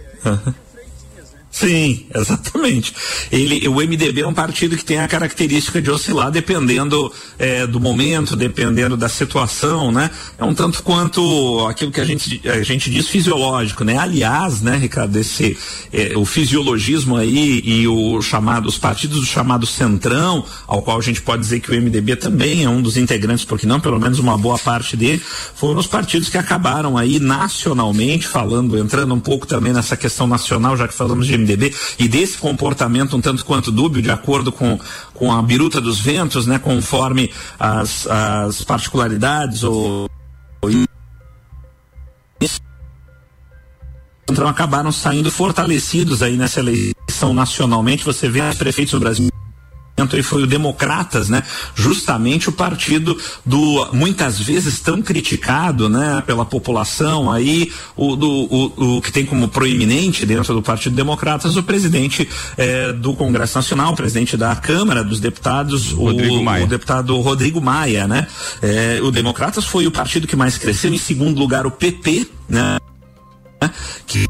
Sim, 1.52 2.06
exatamente. 2.16 2.94
Ele, 3.30 3.68
o 3.68 3.74
MDB 3.74 4.22
é 4.22 4.26
um 4.26 4.32
partido 4.32 4.74
que 4.74 4.84
tem 4.84 4.98
a 4.98 5.06
característica 5.06 5.82
de 5.82 5.90
oscilar 5.90 6.30
dependendo 6.30 7.12
é, 7.38 7.66
do 7.66 7.78
momento, 7.78 8.34
dependendo 8.34 8.96
da 8.96 9.08
situação, 9.08 9.92
né? 9.92 10.10
É 10.38 10.44
um 10.44 10.54
tanto 10.54 10.82
quanto 10.82 11.66
aquilo 11.68 11.92
que 11.92 12.00
a 12.00 12.04
gente, 12.04 12.40
a 12.48 12.62
gente 12.62 12.90
diz 12.90 13.06
fisiológico, 13.06 13.84
né? 13.84 13.98
Aliás, 13.98 14.62
né, 14.62 14.78
Ricardo, 14.78 15.14
esse, 15.18 15.56
é, 15.92 16.14
o 16.16 16.24
fisiologismo 16.24 17.16
aí 17.16 17.60
e 17.62 17.86
o 17.86 18.22
chamado, 18.22 18.66
os 18.66 18.78
partidos 18.78 19.20
do 19.20 19.26
chamado 19.26 19.66
centrão, 19.66 20.44
ao 20.66 20.80
qual 20.80 20.98
a 20.98 21.02
gente 21.02 21.20
pode 21.20 21.42
dizer 21.42 21.60
que 21.60 21.70
o 21.70 21.74
MDB 21.74 22.16
também 22.16 22.64
é 22.64 22.68
um 22.68 22.80
dos 22.80 22.96
integrantes, 22.96 23.44
porque 23.44 23.66
não, 23.66 23.78
pelo 23.78 24.00
menos 24.00 24.18
uma 24.18 24.38
boa 24.38 24.58
parte 24.58 24.96
dele, 24.96 25.20
foram 25.54 25.78
os 25.78 25.86
partidos 25.86 26.30
que 26.30 26.38
acabaram 26.38 26.96
aí 26.96 27.18
nacionalmente 27.18 28.26
falando, 28.26 28.78
entrando 28.78 29.12
um 29.12 29.20
pouco 29.20 29.46
também 29.46 29.72
nessa 29.72 29.98
questão 29.98 30.26
nacional, 30.26 30.76
já 30.78 30.88
que 30.88 30.94
falamos 30.94 31.26
de 31.26 31.41
MDB 31.42 31.52
MDB 31.52 31.74
e 31.98 32.08
desse 32.08 32.38
comportamento 32.38 33.16
um 33.16 33.20
tanto 33.20 33.44
quanto 33.44 33.70
dúbio, 33.70 34.02
de 34.02 34.10
acordo 34.10 34.50
com, 34.50 34.78
com 35.14 35.32
a 35.32 35.42
biruta 35.42 35.80
dos 35.80 36.00
ventos, 36.00 36.46
né, 36.46 36.58
conforme 36.58 37.30
as, 37.58 38.06
as 38.06 38.64
particularidades 38.64 39.62
ou, 39.62 40.08
acabaram 44.48 44.90
saindo 44.90 45.30
fortalecidos 45.30 46.22
aí 46.22 46.36
nessa 46.36 46.60
eleição 46.60 47.34
nacionalmente. 47.34 48.04
Você 48.04 48.28
vê 48.28 48.40
os 48.40 48.56
prefeitos 48.56 48.92
do 48.92 49.00
Brasil 49.00 49.28
e 50.18 50.22
foi 50.22 50.42
o 50.42 50.46
Democratas, 50.46 51.28
né? 51.28 51.42
Justamente 51.74 52.48
o 52.48 52.52
partido 52.52 53.16
do 53.44 53.88
muitas 53.92 54.38
vezes 54.38 54.80
tão 54.80 55.00
criticado, 55.00 55.88
né? 55.88 56.22
Pela 56.26 56.44
população 56.44 57.30
aí, 57.30 57.72
o, 57.96 58.16
do, 58.16 58.30
o, 58.30 58.96
o 58.96 59.02
que 59.02 59.12
tem 59.12 59.24
como 59.24 59.48
proeminente 59.48 60.26
dentro 60.26 60.54
do 60.54 60.62
Partido 60.62 60.94
Democratas 60.94 61.56
o 61.56 61.62
presidente 61.62 62.28
eh, 62.56 62.92
do 62.92 63.14
Congresso 63.14 63.56
Nacional, 63.56 63.92
o 63.92 63.96
presidente 63.96 64.36
da 64.36 64.54
Câmara 64.56 65.04
dos 65.04 65.20
Deputados, 65.20 65.92
Rodrigo 65.92 66.36
o, 66.36 66.44
Maia. 66.44 66.64
o 66.64 66.66
deputado 66.66 67.18
Rodrigo 67.20 67.60
Maia, 67.60 68.06
né? 68.06 68.26
Eh, 68.62 69.00
o 69.02 69.10
Democratas 69.10 69.64
foi 69.64 69.86
o 69.86 69.90
partido 69.90 70.26
que 70.26 70.36
mais 70.36 70.58
cresceu, 70.58 70.92
em 70.92 70.98
segundo 70.98 71.38
lugar 71.38 71.66
o 71.66 71.70
PP, 71.70 72.26
né? 72.48 72.78
Que 74.06 74.26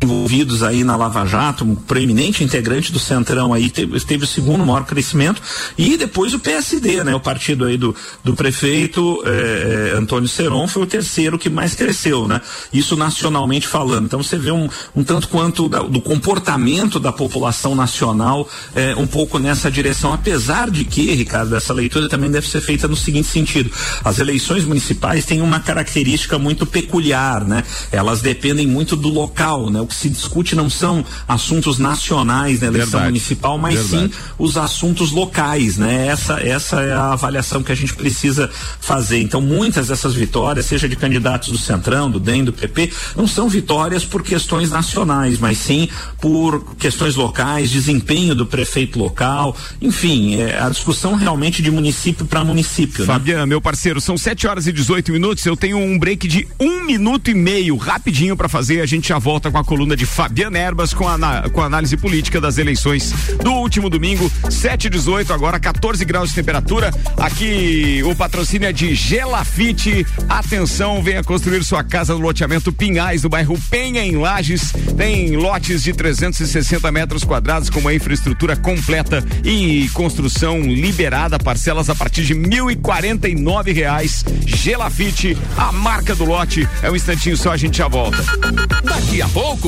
envolvidos 0.00 0.62
aí 0.62 0.84
na 0.84 0.96
Lava 0.96 1.26
Jato, 1.26 1.64
um 1.64 1.74
preeminente 1.74 2.44
integrante 2.44 2.92
do 2.92 2.98
Centrão 2.98 3.52
aí, 3.52 3.68
teve, 3.68 3.98
teve 4.00 4.24
o 4.24 4.26
segundo 4.26 4.64
maior 4.64 4.84
crescimento, 4.84 5.42
e 5.76 5.96
depois 5.96 6.32
o 6.34 6.38
PSD, 6.38 7.02
né? 7.02 7.14
O 7.14 7.20
partido 7.20 7.64
aí 7.64 7.76
do, 7.76 7.94
do 8.22 8.34
prefeito 8.34 9.22
eh, 9.26 9.92
eh, 9.92 9.98
Antônio 9.98 10.28
Seron 10.28 10.68
foi 10.68 10.84
o 10.84 10.86
terceiro 10.86 11.38
que 11.38 11.50
mais 11.50 11.74
cresceu, 11.74 12.28
né? 12.28 12.40
Isso 12.72 12.96
nacionalmente 12.96 13.66
falando. 13.66 14.04
Então 14.04 14.22
você 14.22 14.38
vê 14.38 14.52
um, 14.52 14.68
um 14.94 15.02
tanto 15.02 15.28
quanto 15.28 15.68
da, 15.68 15.80
do 15.80 16.00
comportamento 16.00 17.00
da 17.00 17.12
população 17.12 17.74
nacional 17.74 18.48
eh, 18.76 18.94
um 18.96 19.06
pouco 19.06 19.38
nessa 19.38 19.68
direção, 19.68 20.12
apesar 20.12 20.70
de 20.70 20.84
que, 20.84 21.12
Ricardo, 21.12 21.56
essa 21.56 21.72
leitura 21.72 22.08
também 22.08 22.30
deve 22.30 22.46
ser 22.46 22.60
feita 22.60 22.86
no 22.86 22.96
seguinte 22.96 23.28
sentido. 23.28 23.70
As 24.04 24.20
eleições 24.20 24.64
municipais 24.64 25.24
têm 25.24 25.40
uma 25.40 25.58
característica 25.58 26.38
muito 26.38 26.64
peculiar, 26.64 27.44
né? 27.44 27.64
Elas 27.90 28.20
dependem 28.20 28.66
muito 28.66 28.94
do 28.94 29.08
local, 29.08 29.68
né? 29.68 29.88
que 29.88 29.94
se 29.98 30.08
discute 30.08 30.54
não 30.54 30.70
são 30.70 31.04
assuntos 31.26 31.78
nacionais 31.78 32.60
na 32.60 32.66
né, 32.66 32.78
eleição 32.78 33.00
Verdade. 33.00 33.04
municipal, 33.06 33.58
mas 33.58 33.74
Verdade. 33.74 34.12
sim 34.12 34.20
os 34.38 34.56
assuntos 34.56 35.10
locais, 35.10 35.76
né? 35.76 36.06
Essa, 36.08 36.40
essa 36.40 36.80
é 36.80 36.92
a 36.92 37.12
avaliação 37.12 37.62
que 37.62 37.72
a 37.72 37.74
gente 37.74 37.94
precisa 37.94 38.50
fazer. 38.80 39.20
Então, 39.20 39.40
muitas 39.40 39.88
dessas 39.88 40.14
vitórias, 40.14 40.66
seja 40.66 40.88
de 40.88 40.96
candidatos 40.96 41.50
do 41.50 41.58
Centrão, 41.58 42.10
do 42.10 42.20
DEM, 42.20 42.44
do 42.44 42.52
PP, 42.52 42.92
não 43.16 43.26
são 43.26 43.48
vitórias 43.48 44.04
por 44.04 44.22
questões 44.22 44.70
nacionais, 44.70 45.38
mas 45.38 45.58
sim 45.58 45.88
por 46.20 46.76
questões 46.76 47.16
locais, 47.16 47.70
desempenho 47.70 48.34
do 48.34 48.46
prefeito 48.46 48.98
local, 48.98 49.56
enfim, 49.80 50.36
é 50.36 50.60
a 50.60 50.68
discussão 50.68 51.14
realmente 51.14 51.62
de 51.62 51.70
município 51.70 52.26
para 52.26 52.44
município. 52.44 53.00
Né? 53.00 53.06
Fabiano, 53.06 53.40
né? 53.40 53.46
meu 53.46 53.60
parceiro, 53.60 54.00
são 54.00 54.16
7 54.16 54.46
horas 54.46 54.66
e 54.66 54.72
18 54.72 55.12
minutos. 55.12 55.44
Eu 55.44 55.56
tenho 55.56 55.78
um 55.78 55.98
break 55.98 56.28
de 56.28 56.46
um 56.60 56.84
minuto 56.84 57.30
e 57.30 57.34
meio, 57.34 57.76
rapidinho 57.76 58.36
para 58.36 58.48
fazer. 58.48 58.80
A 58.80 58.86
gente 58.86 59.08
já 59.08 59.18
volta 59.18 59.50
com 59.50 59.58
a 59.58 59.64
coluna 59.64 59.77
coluna 59.78 59.96
de 59.96 60.06
Fabiana 60.06 60.58
Erbas 60.58 60.92
com, 60.92 61.06
a, 61.06 61.48
com 61.52 61.62
a 61.62 61.66
análise 61.66 61.96
política 61.96 62.40
das 62.40 62.58
eleições 62.58 63.12
do 63.40 63.52
último 63.52 63.88
domingo, 63.88 64.28
7 64.50 64.88
e 64.88 64.90
18, 64.90 65.32
agora 65.32 65.60
14 65.60 66.04
graus 66.04 66.30
de 66.30 66.34
temperatura. 66.34 66.90
Aqui 67.16 68.02
o 68.04 68.12
patrocínio 68.16 68.66
é 68.66 68.72
de 68.72 68.92
Gelafite. 68.96 70.04
Atenção, 70.28 71.00
venha 71.00 71.22
construir 71.22 71.62
sua 71.62 71.84
casa 71.84 72.12
no 72.12 72.18
loteamento 72.18 72.72
Pinhais, 72.72 73.22
no 73.22 73.28
bairro 73.28 73.56
Penha, 73.70 74.04
em 74.04 74.16
Lages. 74.16 74.72
Tem 74.96 75.36
lotes 75.36 75.84
de 75.84 75.92
360 75.92 76.90
metros 76.90 77.22
quadrados 77.22 77.70
com 77.70 77.78
uma 77.78 77.94
infraestrutura 77.94 78.56
completa 78.56 79.24
e 79.44 79.88
construção 79.90 80.60
liberada, 80.60 81.38
parcelas 81.38 81.88
a 81.88 81.94
partir 81.94 82.24
de 82.24 82.34
nove 83.36 83.70
reais. 83.70 84.24
Gelafite, 84.44 85.38
a 85.56 85.70
marca 85.70 86.16
do 86.16 86.24
lote. 86.24 86.68
É 86.82 86.90
um 86.90 86.96
instantinho 86.96 87.36
só, 87.36 87.52
a 87.52 87.56
gente 87.56 87.78
já 87.78 87.86
volta. 87.86 88.18
Daqui 88.82 89.22
a 89.22 89.28
pouco 89.28 89.67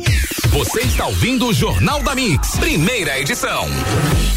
Você 0.51 0.81
está 0.83 1.07
ouvindo 1.07 1.47
o 1.47 1.53
Jornal 1.53 2.03
da 2.03 2.15
Mix, 2.15 2.57
primeira 2.57 3.19
edição. 3.19 3.67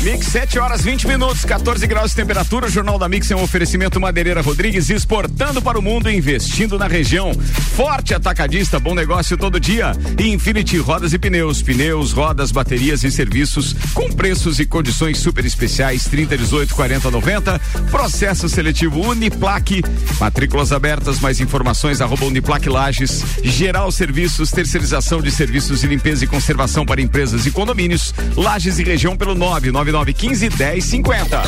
Mix, 0.02 0.28
7 0.28 0.60
horas 0.60 0.82
20 0.82 1.08
minutos, 1.08 1.44
14 1.44 1.86
graus 1.86 2.12
de 2.12 2.16
temperatura. 2.16 2.68
O 2.68 2.70
Jornal 2.70 2.98
da 2.98 3.10
Mix 3.10 3.30
é 3.32 3.36
um 3.36 3.44
oferecimento 3.44 4.00
Madeireira 4.00 4.42
Rodrigues, 4.42 4.90
exportando 4.90 5.62
para 5.62 5.78
o 5.78 5.82
mundo 5.82 6.10
e 6.10 6.16
investindo 6.16 6.80
na 6.80 6.88
região. 6.88 7.34
Forte 7.76 8.14
atacadista, 8.14 8.80
bom 8.80 8.96
negócio 8.96 9.38
todo 9.38 9.60
dia. 9.60 9.92
E 10.18 10.30
Infinity 10.30 10.78
Rodas 10.78 11.12
e 11.12 11.20
Pneus. 11.20 11.62
Pneus, 11.62 12.14
rodas, 12.14 12.52
baterias 12.52 13.04
e 13.04 13.12
serviços 13.12 13.76
com 13.94 14.10
preços 14.10 14.60
e 14.60 14.66
condições 14.66 15.18
super 15.18 15.44
especiais 15.44 16.06
30, 16.06 16.38
18, 16.38 16.74
40, 16.74 17.12
90. 17.12 17.60
Processo 17.92 18.48
seletivo 18.48 18.95
Uniplaque. 19.00 19.82
Matrículas 20.20 20.72
abertas, 20.72 21.20
mais 21.20 21.40
informações 21.40 22.02
arroba 22.02 22.26
Uniplaque 22.26 22.70
Lages. 22.70 23.24
Geral 23.44 23.92
Serviços, 23.92 24.52
terceirização 24.52 25.22
de 25.22 25.32
serviços 25.32 25.82
de 25.82 25.88
limpeza 25.88 26.24
e 26.24 26.28
conservação 26.28 26.86
para 26.86 27.02
empresas 27.02 27.46
e 27.46 27.52
condomínios. 27.52 28.14
Lages 28.36 28.80
e 28.80 28.84
região 28.84 29.16
pelo 29.16 29.36
99915 29.36 30.50
1050. 30.50 31.42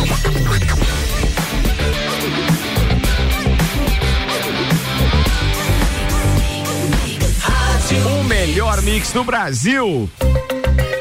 O 8.05 8.23
melhor 8.25 8.81
mix 8.81 9.11
do 9.11 9.23
Brasil. 9.23 10.09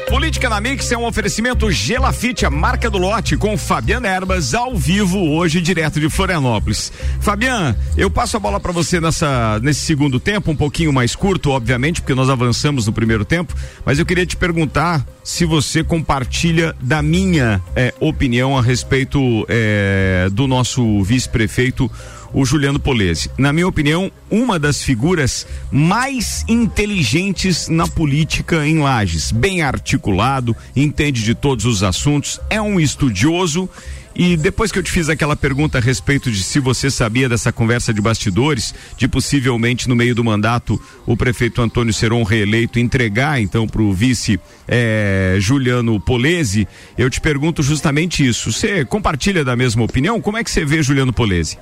Política 0.09 0.49
na 0.49 0.61
Mix 0.61 0.89
é 0.89 0.97
um 0.97 1.05
oferecimento 1.05 1.69
Gelafite, 1.69 2.45
a 2.45 2.49
marca 2.49 2.89
do 2.89 2.97
lote, 2.97 3.35
com 3.35 3.57
Fabiana 3.57 4.07
Erbas 4.07 4.53
ao 4.53 4.73
vivo 4.73 5.19
hoje, 5.19 5.59
direto 5.59 5.99
de 5.99 6.09
Florianópolis. 6.09 6.93
Fabiana, 7.19 7.77
eu 7.97 8.09
passo 8.09 8.37
a 8.37 8.39
bola 8.39 8.57
para 8.57 8.71
você 8.71 9.01
nessa, 9.01 9.59
nesse 9.61 9.81
segundo 9.81 10.17
tempo, 10.17 10.49
um 10.49 10.55
pouquinho 10.55 10.93
mais 10.93 11.13
curto, 11.13 11.49
obviamente, 11.49 12.01
porque 12.01 12.15
nós 12.15 12.29
avançamos 12.29 12.87
no 12.87 12.93
primeiro 12.93 13.25
tempo, 13.25 13.53
mas 13.85 13.99
eu 13.99 14.05
queria 14.05 14.25
te 14.25 14.37
perguntar 14.37 15.05
se 15.25 15.43
você 15.43 15.83
compartilha 15.83 16.73
da 16.81 17.01
minha 17.01 17.61
eh, 17.75 17.93
opinião 17.99 18.57
a 18.57 18.61
respeito 18.61 19.45
eh, 19.49 20.29
do 20.31 20.47
nosso 20.47 21.03
vice-prefeito 21.03 21.91
o 22.37 22.45
Juliano 22.45 22.79
Polese. 22.79 23.31
Na 23.35 23.51
minha 23.51 23.67
opinião, 23.67 24.11
uma 24.29 24.59
das 24.59 24.83
figuras 24.83 25.47
mais 25.71 26.45
inteligentes 26.47 27.67
na 27.67 27.87
política 27.87 28.67
em 28.67 28.77
Lages. 28.77 29.31
Bem 29.31 29.63
articulado, 29.63 30.55
entende 30.75 31.23
de 31.23 31.33
todos 31.33 31.65
os 31.65 31.81
assuntos, 31.81 32.39
é 32.47 32.61
um 32.61 32.79
estudioso. 32.79 33.67
E 34.15 34.37
depois 34.37 34.71
que 34.71 34.77
eu 34.77 34.83
te 34.83 34.91
fiz 34.91 35.09
aquela 35.09 35.35
pergunta 35.35 35.79
a 35.79 35.81
respeito 35.81 36.29
de 36.29 36.43
se 36.43 36.59
você 36.59 36.91
sabia 36.91 37.27
dessa 37.27 37.51
conversa 37.51 37.91
de 37.91 38.01
bastidores, 38.01 38.73
de 38.95 39.07
possivelmente 39.07 39.89
no 39.89 39.95
meio 39.95 40.13
do 40.13 40.23
mandato 40.23 40.79
o 41.07 41.17
prefeito 41.17 41.59
Antônio 41.59 41.93
Seron 41.93 42.21
reeleito 42.21 42.77
entregar 42.77 43.41
então 43.41 43.67
para 43.67 43.81
o 43.81 43.93
vice 43.93 44.39
eh, 44.67 45.37
Juliano 45.39 45.99
Polese, 45.99 46.67
eu 46.97 47.09
te 47.09 47.19
pergunto 47.19 47.63
justamente 47.63 48.27
isso. 48.27 48.51
Você 48.51 48.85
compartilha 48.85 49.43
da 49.43 49.55
mesma 49.55 49.83
opinião? 49.83 50.21
Como 50.21 50.37
é 50.37 50.43
que 50.43 50.51
você 50.51 50.63
vê 50.63 50.83
Juliano 50.83 51.13
Polese? 51.13 51.57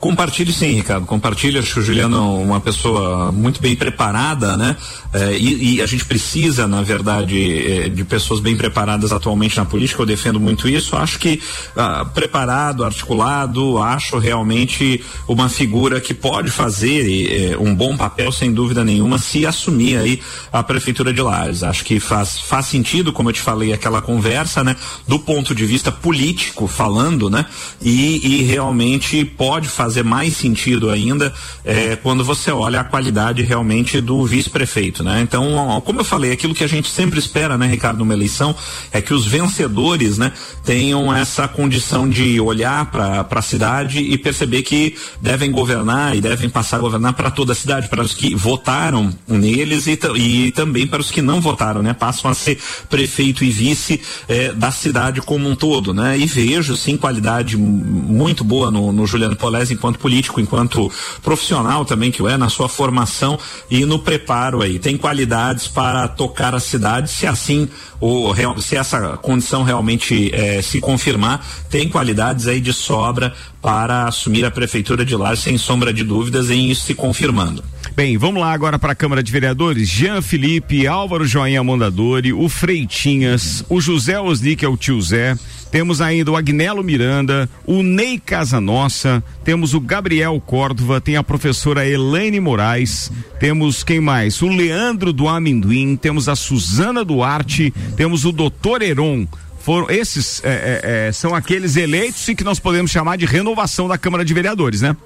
Compartilhe 0.00 0.52
sim, 0.52 0.74
Ricardo. 0.74 1.06
Compartilhe. 1.06 1.58
Acho 1.58 1.80
o 1.80 1.82
Juliano 1.82 2.16
é 2.16 2.20
uma 2.20 2.60
pessoa 2.60 3.32
muito 3.32 3.60
bem 3.60 3.74
preparada, 3.74 4.56
né? 4.56 4.76
É, 5.12 5.36
e, 5.36 5.74
e, 5.74 5.82
a 5.82 5.86
gente 5.86 6.04
precisa, 6.04 6.68
na 6.68 6.82
verdade, 6.82 7.66
é, 7.66 7.88
de 7.88 8.04
pessoas 8.04 8.38
bem 8.38 8.56
preparadas 8.56 9.10
atualmente 9.10 9.56
na 9.56 9.64
política. 9.64 10.02
Eu 10.02 10.06
defendo 10.06 10.38
muito 10.38 10.68
isso. 10.68 10.94
Acho 10.94 11.18
que 11.18 11.42
ah, 11.76 12.04
preparado, 12.04 12.84
articulado, 12.84 13.78
acho 13.78 14.18
realmente 14.18 15.02
uma 15.26 15.48
figura 15.48 16.00
que 16.00 16.14
pode 16.14 16.50
fazer 16.50 17.52
é, 17.52 17.58
um 17.58 17.74
bom 17.74 17.96
papel, 17.96 18.30
sem 18.30 18.52
dúvida 18.52 18.84
nenhuma, 18.84 19.18
se 19.18 19.44
assumir 19.44 19.96
aí 19.96 20.20
a 20.52 20.62
prefeitura 20.62 21.12
de 21.12 21.20
Lares. 21.20 21.64
Acho 21.64 21.84
que 21.84 21.98
faz, 21.98 22.38
faz 22.38 22.66
sentido, 22.66 23.12
como 23.12 23.30
eu 23.30 23.32
te 23.32 23.40
falei, 23.40 23.72
aquela 23.72 24.00
conversa, 24.00 24.62
né? 24.62 24.76
Do 25.08 25.18
ponto 25.18 25.56
de 25.56 25.66
vista 25.66 25.90
político, 25.90 26.68
falando, 26.68 27.28
né? 27.28 27.46
E, 27.82 28.40
e 28.40 28.42
realmente 28.44 29.24
pode 29.24 29.66
fazer 29.68 29.87
fazer 29.88 30.04
mais 30.04 30.36
sentido 30.36 30.90
ainda 30.90 31.32
é, 31.64 31.96
quando 31.96 32.22
você 32.22 32.50
olha 32.50 32.80
a 32.80 32.84
qualidade 32.84 33.42
realmente 33.42 34.02
do 34.02 34.24
vice-prefeito, 34.26 35.02
né? 35.02 35.22
Então, 35.22 35.82
como 35.84 36.00
eu 36.00 36.04
falei, 36.04 36.30
aquilo 36.30 36.54
que 36.54 36.62
a 36.62 36.66
gente 36.66 36.90
sempre 36.90 37.18
espera, 37.18 37.56
né, 37.56 37.66
Ricardo, 37.66 37.98
numa 37.98 38.12
eleição, 38.12 38.54
é 38.92 39.00
que 39.00 39.14
os 39.14 39.26
vencedores, 39.26 40.18
né, 40.18 40.30
tenham 40.64 41.14
essa 41.14 41.48
condição 41.48 42.06
de 42.06 42.38
olhar 42.38 42.90
para 42.90 43.26
a 43.30 43.42
cidade 43.42 43.98
e 43.98 44.18
perceber 44.18 44.62
que 44.62 44.94
devem 45.22 45.50
governar 45.50 46.14
e 46.14 46.20
devem 46.20 46.50
passar 46.50 46.76
a 46.76 46.80
governar 46.80 47.14
para 47.14 47.30
toda 47.30 47.52
a 47.52 47.56
cidade, 47.56 47.88
para 47.88 48.02
os 48.02 48.12
que 48.12 48.34
votaram 48.34 49.10
neles 49.26 49.86
e, 49.86 49.98
e 50.16 50.52
também 50.52 50.86
para 50.86 51.00
os 51.00 51.10
que 51.10 51.22
não 51.22 51.40
votaram, 51.40 51.82
né? 51.82 51.94
Passam 51.94 52.30
a 52.30 52.34
ser 52.34 52.58
prefeito 52.90 53.42
e 53.42 53.50
vice 53.50 54.00
é, 54.28 54.52
da 54.52 54.70
cidade 54.70 55.22
como 55.22 55.48
um 55.48 55.56
todo, 55.56 55.94
né? 55.94 56.18
E 56.18 56.26
vejo 56.26 56.76
sim 56.76 56.96
qualidade 56.98 57.56
muito 57.56 58.44
boa 58.44 58.70
no, 58.70 58.92
no 58.92 59.06
Juliano 59.06 59.34
Polese 59.34 59.77
enquanto 59.78 59.98
político, 59.98 60.40
enquanto 60.40 60.90
profissional 61.22 61.84
também 61.84 62.10
que 62.10 62.26
é 62.26 62.36
na 62.36 62.48
sua 62.48 62.68
formação 62.68 63.38
e 63.70 63.84
no 63.84 63.98
preparo 63.98 64.60
aí. 64.60 64.78
Tem 64.78 64.96
qualidades 64.96 65.68
para 65.68 66.06
tocar 66.08 66.54
a 66.54 66.60
cidade, 66.60 67.10
se 67.10 67.26
assim 67.26 67.68
ou 68.00 68.34
se 68.60 68.76
essa 68.76 69.16
condição 69.16 69.62
realmente 69.62 70.30
eh, 70.32 70.62
se 70.62 70.80
confirmar, 70.80 71.44
tem 71.68 71.88
qualidades 71.88 72.46
aí 72.46 72.60
de 72.60 72.72
sobra 72.72 73.34
para 73.60 74.04
assumir 74.04 74.44
a 74.44 74.50
prefeitura 74.50 75.04
de 75.04 75.16
Lages, 75.16 75.42
sem 75.42 75.58
sombra 75.58 75.92
de 75.92 76.04
dúvidas, 76.04 76.50
em 76.50 76.70
isso 76.70 76.86
se 76.86 76.94
confirmando. 76.94 77.64
Bem, 77.98 78.16
vamos 78.16 78.40
lá 78.40 78.52
agora 78.52 78.78
para 78.78 78.92
a 78.92 78.94
Câmara 78.94 79.24
de 79.24 79.32
Vereadores. 79.32 79.88
Jean 79.88 80.22
Felipe, 80.22 80.86
Álvaro 80.86 81.26
Joinha 81.26 81.64
Mondadori, 81.64 82.32
o 82.32 82.48
Freitinhas, 82.48 83.64
o 83.68 83.80
José 83.80 84.20
Osni, 84.20 84.54
que 84.54 84.64
é 84.64 84.68
o 84.68 84.76
tio 84.76 85.02
Zé, 85.02 85.36
temos 85.68 86.00
ainda 86.00 86.30
o 86.30 86.36
Agnelo 86.36 86.84
Miranda, 86.84 87.50
o 87.66 87.82
Ney 87.82 88.16
Casanossa, 88.20 89.20
temos 89.42 89.74
o 89.74 89.80
Gabriel 89.80 90.40
Córdova, 90.46 91.00
tem 91.00 91.16
a 91.16 91.24
professora 91.24 91.88
Elaine 91.88 92.38
Moraes, 92.38 93.10
temos 93.40 93.82
quem 93.82 94.00
mais? 94.00 94.40
O 94.42 94.46
Leandro 94.46 95.12
do 95.12 95.26
Amendoim, 95.26 95.96
temos 95.96 96.28
a 96.28 96.36
Suzana 96.36 97.04
Duarte, 97.04 97.74
temos 97.96 98.24
o 98.24 98.30
Doutor 98.30 98.80
Heron 98.80 99.26
foram 99.58 99.90
esses 99.90 100.42
é, 100.44 100.48
é, 100.48 101.08
é, 101.08 101.12
são 101.12 101.34
aqueles 101.34 101.76
eleitos 101.76 102.26
e 102.28 102.34
que 102.34 102.42
nós 102.42 102.58
podemos 102.58 102.90
chamar 102.90 103.18
de 103.18 103.26
renovação 103.26 103.86
da 103.86 103.98
Câmara 103.98 104.24
de 104.24 104.32
Vereadores, 104.32 104.80
né? 104.80 104.96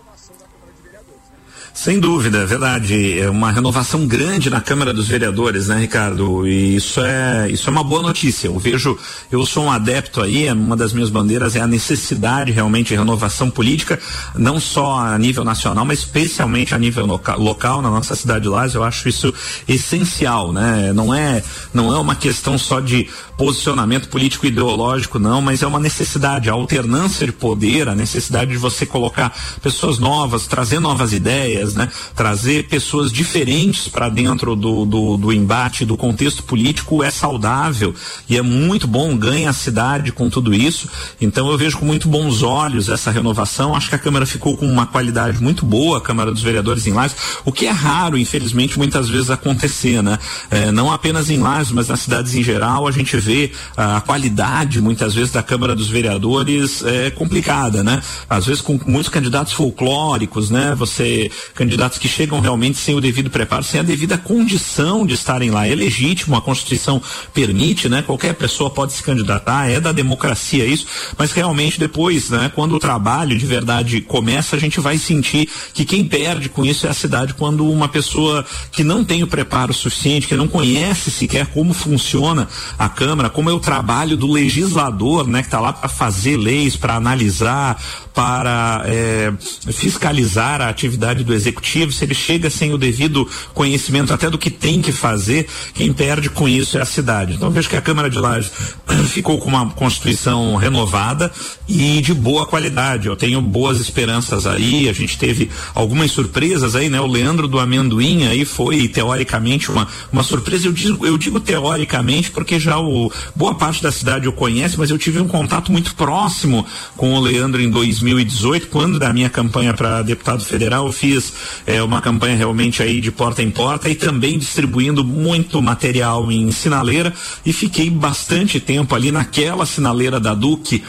Sem 1.75 1.99
dúvida, 1.99 2.39
é 2.39 2.47
verdade. 2.47 3.19
É 3.19 3.31
uma 3.31 3.51
renovação 3.51 4.07
grande 4.07 4.51
na 4.51 4.61
Câmara 4.61 4.93
dos 4.93 5.09
Vereadores, 5.09 5.69
né, 5.69 5.81
Ricardo? 5.81 6.47
E 6.47 6.77
isso 6.77 7.01
é, 7.01 7.51
isso 7.51 7.69
é 7.69 7.73
uma 7.73 7.83
boa 7.83 8.03
notícia. 8.03 8.47
Eu 8.49 8.59
vejo, 8.59 8.97
eu 9.31 9.45
sou 9.47 9.65
um 9.65 9.71
adepto 9.71 10.21
aí, 10.21 10.53
uma 10.53 10.77
das 10.77 10.93
minhas 10.93 11.09
bandeiras 11.09 11.57
é 11.57 11.61
a 11.61 11.67
necessidade 11.67 12.53
realmente 12.53 12.89
de 12.89 12.97
renovação 12.97 13.51
política, 13.51 13.99
não 14.37 14.61
só 14.61 14.99
a 14.99 15.19
nível 15.19 15.45
nacional, 15.45 15.85
mas 15.85 16.01
especialmente 16.01 16.75
a 16.75 16.79
nível 16.79 17.07
local, 17.07 17.41
local 17.41 17.81
na 17.81 17.91
nossa 17.91 18.15
cidade 18.15 18.43
de 18.43 18.49
Lages. 18.49 18.75
Eu 18.75 18.85
acho 18.85 19.09
isso 19.09 19.33
essencial, 19.67 20.53
né? 20.53 20.93
Não 20.93 21.13
é, 21.13 21.43
não 21.73 21.93
é 21.93 21.99
uma 21.99 22.15
questão 22.15 22.59
só 22.59 22.81
de 22.81 23.09
posicionamento 23.37 24.09
político 24.09 24.47
ideológico, 24.47 25.19
não, 25.19 25.41
mas 25.41 25.63
é 25.63 25.67
uma 25.67 25.81
necessidade, 25.81 26.51
a 26.51 26.53
alternância 26.53 27.27
de 27.27 27.33
poder, 27.33 27.89
a 27.89 27.95
necessidade 27.95 28.51
de 28.53 28.59
você 28.59 28.85
colocar 28.85 29.35
pessoas 29.63 29.99
novas, 29.99 30.47
trazer 30.47 30.79
novas 30.79 31.15
ideias 31.15 31.62
ideias, 31.63 31.75
né? 31.75 31.89
Trazer 32.15 32.65
pessoas 32.69 33.13
diferentes 33.13 33.89
para 33.89 34.09
dentro 34.09 34.57
do, 34.57 34.85
do, 34.85 35.17
do, 35.17 35.33
embate, 35.33 35.85
do 35.85 35.97
contexto 35.97 36.43
político 36.43 37.03
é 37.03 37.11
saudável 37.11 37.95
e 38.29 38.37
é 38.37 38.43
muito 38.43 38.87
bom, 38.87 39.17
ganha 39.17 39.51
a 39.51 39.53
cidade 39.53 40.13
com 40.13 40.29
tudo 40.29 40.53
isso. 40.53 40.89
Então 41.21 41.51
eu 41.51 41.57
vejo 41.57 41.79
com 41.79 41.85
muito 41.85 42.09
bons 42.09 42.43
olhos 42.43 42.89
essa 42.89 43.11
renovação. 43.11 43.75
Acho 43.75 43.89
que 43.89 43.95
a 43.95 43.99
Câmara 43.99 44.27
ficou 44.27 44.57
com 44.57 44.67
uma 44.67 44.87
qualidade 44.87 45.43
muito 45.43 45.65
boa, 45.65 45.99
a 45.99 46.01
Câmara 46.01 46.33
dos 46.33 46.43
Vereadores 46.43 46.87
em 46.87 46.93
Lages, 46.93 47.17
o 47.45 47.53
que 47.53 47.67
é 47.67 47.71
raro, 47.71 48.19
infelizmente, 48.19 48.79
muitas 48.79 49.09
vezes 49.09 49.31
acontecer, 49.31 50.03
né? 50.03 50.19
É, 50.51 50.73
não 50.73 50.91
apenas 50.91 51.31
em 51.31 51.39
Lages, 51.39 51.73
mas 51.73 51.89
nas 51.89 52.01
cidades 52.01 52.35
em 52.35 52.43
geral, 52.43 52.87
a 52.87 52.91
gente 52.91 53.17
vê 53.17 53.53
a 53.77 54.01
qualidade, 54.01 54.81
muitas 54.81 55.15
vezes, 55.15 55.31
da 55.31 55.43
Câmara 55.43 55.75
dos 55.75 55.89
Vereadores 55.89 56.83
é 56.85 57.11
complicada, 57.11 57.83
né? 57.83 58.03
Às 58.29 58.47
vezes 58.47 58.61
com 58.61 58.79
muitos 58.87 59.09
candidatos 59.09 59.53
folclóricos, 59.53 60.51
né? 60.51 60.75
Você 60.77 61.31
candidatos 61.55 61.99
que 61.99 62.09
chegam 62.09 62.41
realmente 62.41 62.79
sem 62.79 62.95
o 62.95 63.01
devido 63.01 63.31
preparo, 63.31 63.63
sem 63.63 63.81
a 63.81 63.83
devida 63.83 64.17
condição 64.17 65.07
de 65.07 65.15
estarem 65.15 65.51
lá. 65.51 65.67
É 65.67 65.75
legítimo, 65.75 66.37
a 66.37 66.43
Constituição 66.43 67.01
permite, 67.33 67.89
né? 67.89 68.03
Qualquer 68.03 68.35
pessoa 68.35 68.71
pode 68.71 68.93
se 68.93 69.03
candidatar, 69.03 69.71
é 69.71 69.81
da 69.81 69.93
democracia 69.93 70.65
isso, 70.65 70.87
mas 71.17 71.33
realmente 71.33 71.79
depois, 71.79 72.31
né, 72.31 72.51
quando 72.55 72.75
o 72.75 72.79
trabalho 72.79 73.37
de 73.37 73.47
verdade 73.47 74.01
começa, 74.01 74.57
a 74.57 74.59
gente 74.59 74.81
vai 74.81 74.99
sentir 74.99 75.49
que 75.75 75.85
quem 75.85 76.05
perde 76.05 76.49
com 76.49 76.65
isso 76.65 76.87
é 76.87 76.91
a 76.91 76.95
cidade 76.95 77.35
quando 77.35 77.69
uma 77.69 77.89
pessoa 77.89 78.45
que 78.71 78.85
não 78.85 79.05
tem 79.05 79.23
o 79.23 79.27
preparo 79.27 79.73
suficiente, 79.73 80.27
que 80.27 80.37
não 80.37 80.49
conhece 80.49 81.11
sequer 81.11 81.47
como 81.47 81.73
funciona 81.73 82.49
a 82.79 82.89
Câmara, 82.89 83.31
como 83.31 83.51
é 83.51 83.53
o 83.53 83.61
trabalho 83.61 84.17
do 84.17 84.31
legislador, 84.31 85.27
né, 85.27 85.41
que 85.41 85.49
está 85.49 85.61
lá 85.61 85.73
para 85.73 85.89
fazer 85.89 86.37
leis, 86.37 86.77
para 86.77 86.95
analisar, 86.95 87.83
para 88.15 88.83
é, 88.87 89.33
fiscalizar 89.73 90.61
a 90.61 90.69
atividade 90.69 91.25
do 91.25 91.33
executivo, 91.33 91.93
se 91.93 92.05
ele 92.05 92.15
chega 92.15 92.51
sem 92.51 92.73
o 92.73 92.79
devido 92.79 93.29
conhecimento 93.55 94.13
até 94.13 94.29
do 94.29 94.39
que 94.39 94.51
tem 94.51 94.83
que 94.83 94.93
fazer, 94.93 95.49
quem 95.75 95.93
perde 95.93 96.29
com 96.29 96.49
isso 96.49 96.77
é 96.79 96.83
a 96.83 96.85
cidade. 96.85 97.35
Então 97.35 97.51
vejo 97.51 97.69
que 97.69 97.77
a 97.77 97.81
Câmara 97.81 98.11
de 98.11 98.19
Lages 98.19 98.53
ficou 99.09 99.39
com 99.39 99.49
uma 99.49 99.71
constituição 99.71 100.57
renovada 100.57 101.33
e 101.67 102.01
de 102.03 102.13
boa 102.13 102.47
qualidade. 102.47 103.09
Eu 103.09 103.17
tenho 103.17 103.41
boas 103.41 103.81
esperanças 103.81 104.47
aí. 104.47 104.89
A 104.89 104.93
gente 104.93 105.17
teve 105.17 105.51
algumas 105.75 106.11
surpresas 106.11 106.77
aí, 106.77 106.89
né? 106.89 107.01
O 107.01 107.07
Leandro 107.07 107.49
do 107.49 107.59
Amendoim 107.59 108.27
aí 108.27 108.45
foi 108.45 108.89
teoricamente 108.89 109.71
uma, 109.71 109.89
uma 110.13 110.23
surpresa. 110.23 110.67
Eu 110.67 110.73
digo, 110.73 111.07
eu 111.07 111.17
digo 111.17 111.41
teoricamente 111.41 112.31
porque 112.31 112.61
já 112.61 112.79
o 112.79 113.11
boa 113.35 113.55
parte 113.55 113.83
da 113.83 113.91
cidade 113.91 114.27
eu 114.27 114.33
conhece, 114.33 114.79
mas 114.79 114.91
eu 114.91 114.99
tive 114.99 115.21
um 115.21 115.29
contato 115.29 115.73
muito 115.73 115.95
próximo 115.95 116.67
com 116.97 117.15
o 117.15 117.21
Leandro 117.21 117.61
em 117.61 117.71
2000 117.71 118.02
2018, 118.03 118.69
quando 118.69 118.99
da 118.99 119.13
minha 119.13 119.31
campanha 119.31 119.73
para 119.73 120.03
deputado 120.03 120.45
federal, 120.45 120.87
eu 120.87 120.93
fiz 120.93 121.33
é, 121.67 121.83
uma 121.83 122.01
campanha 122.01 122.37
realmente 122.37 122.83
aí 122.83 123.01
de 123.01 123.11
porta 123.11 123.43
em 123.43 123.51
porta 123.51 123.89
e 123.89 123.95
também 123.95 124.39
distribuindo 124.39 125.05
muito 125.05 125.63
material 125.63 126.31
em 126.31 126.51
sinaleira 126.51 127.13
e 127.45 127.53
fiquei 127.53 127.89
bastante 127.89 128.61
tempo 128.61 128.95
ali 128.95 129.13
naquela 129.13 129.65
sinaleira 129.65 130.19
da 130.19 130.35
Duque 130.35 130.83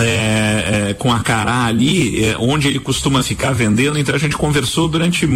é, 0.00 0.90
é, 0.90 0.94
com 0.94 1.12
a 1.12 1.20
Cará 1.20 1.64
ali, 1.64 2.24
é, 2.24 2.36
onde 2.38 2.68
ele 2.68 2.78
costuma 2.78 3.22
ficar 3.22 3.52
vendendo. 3.52 3.98
Então 3.98 4.14
a 4.14 4.18
gente 4.18 4.36
conversou 4.36 4.88
durante 4.88 5.26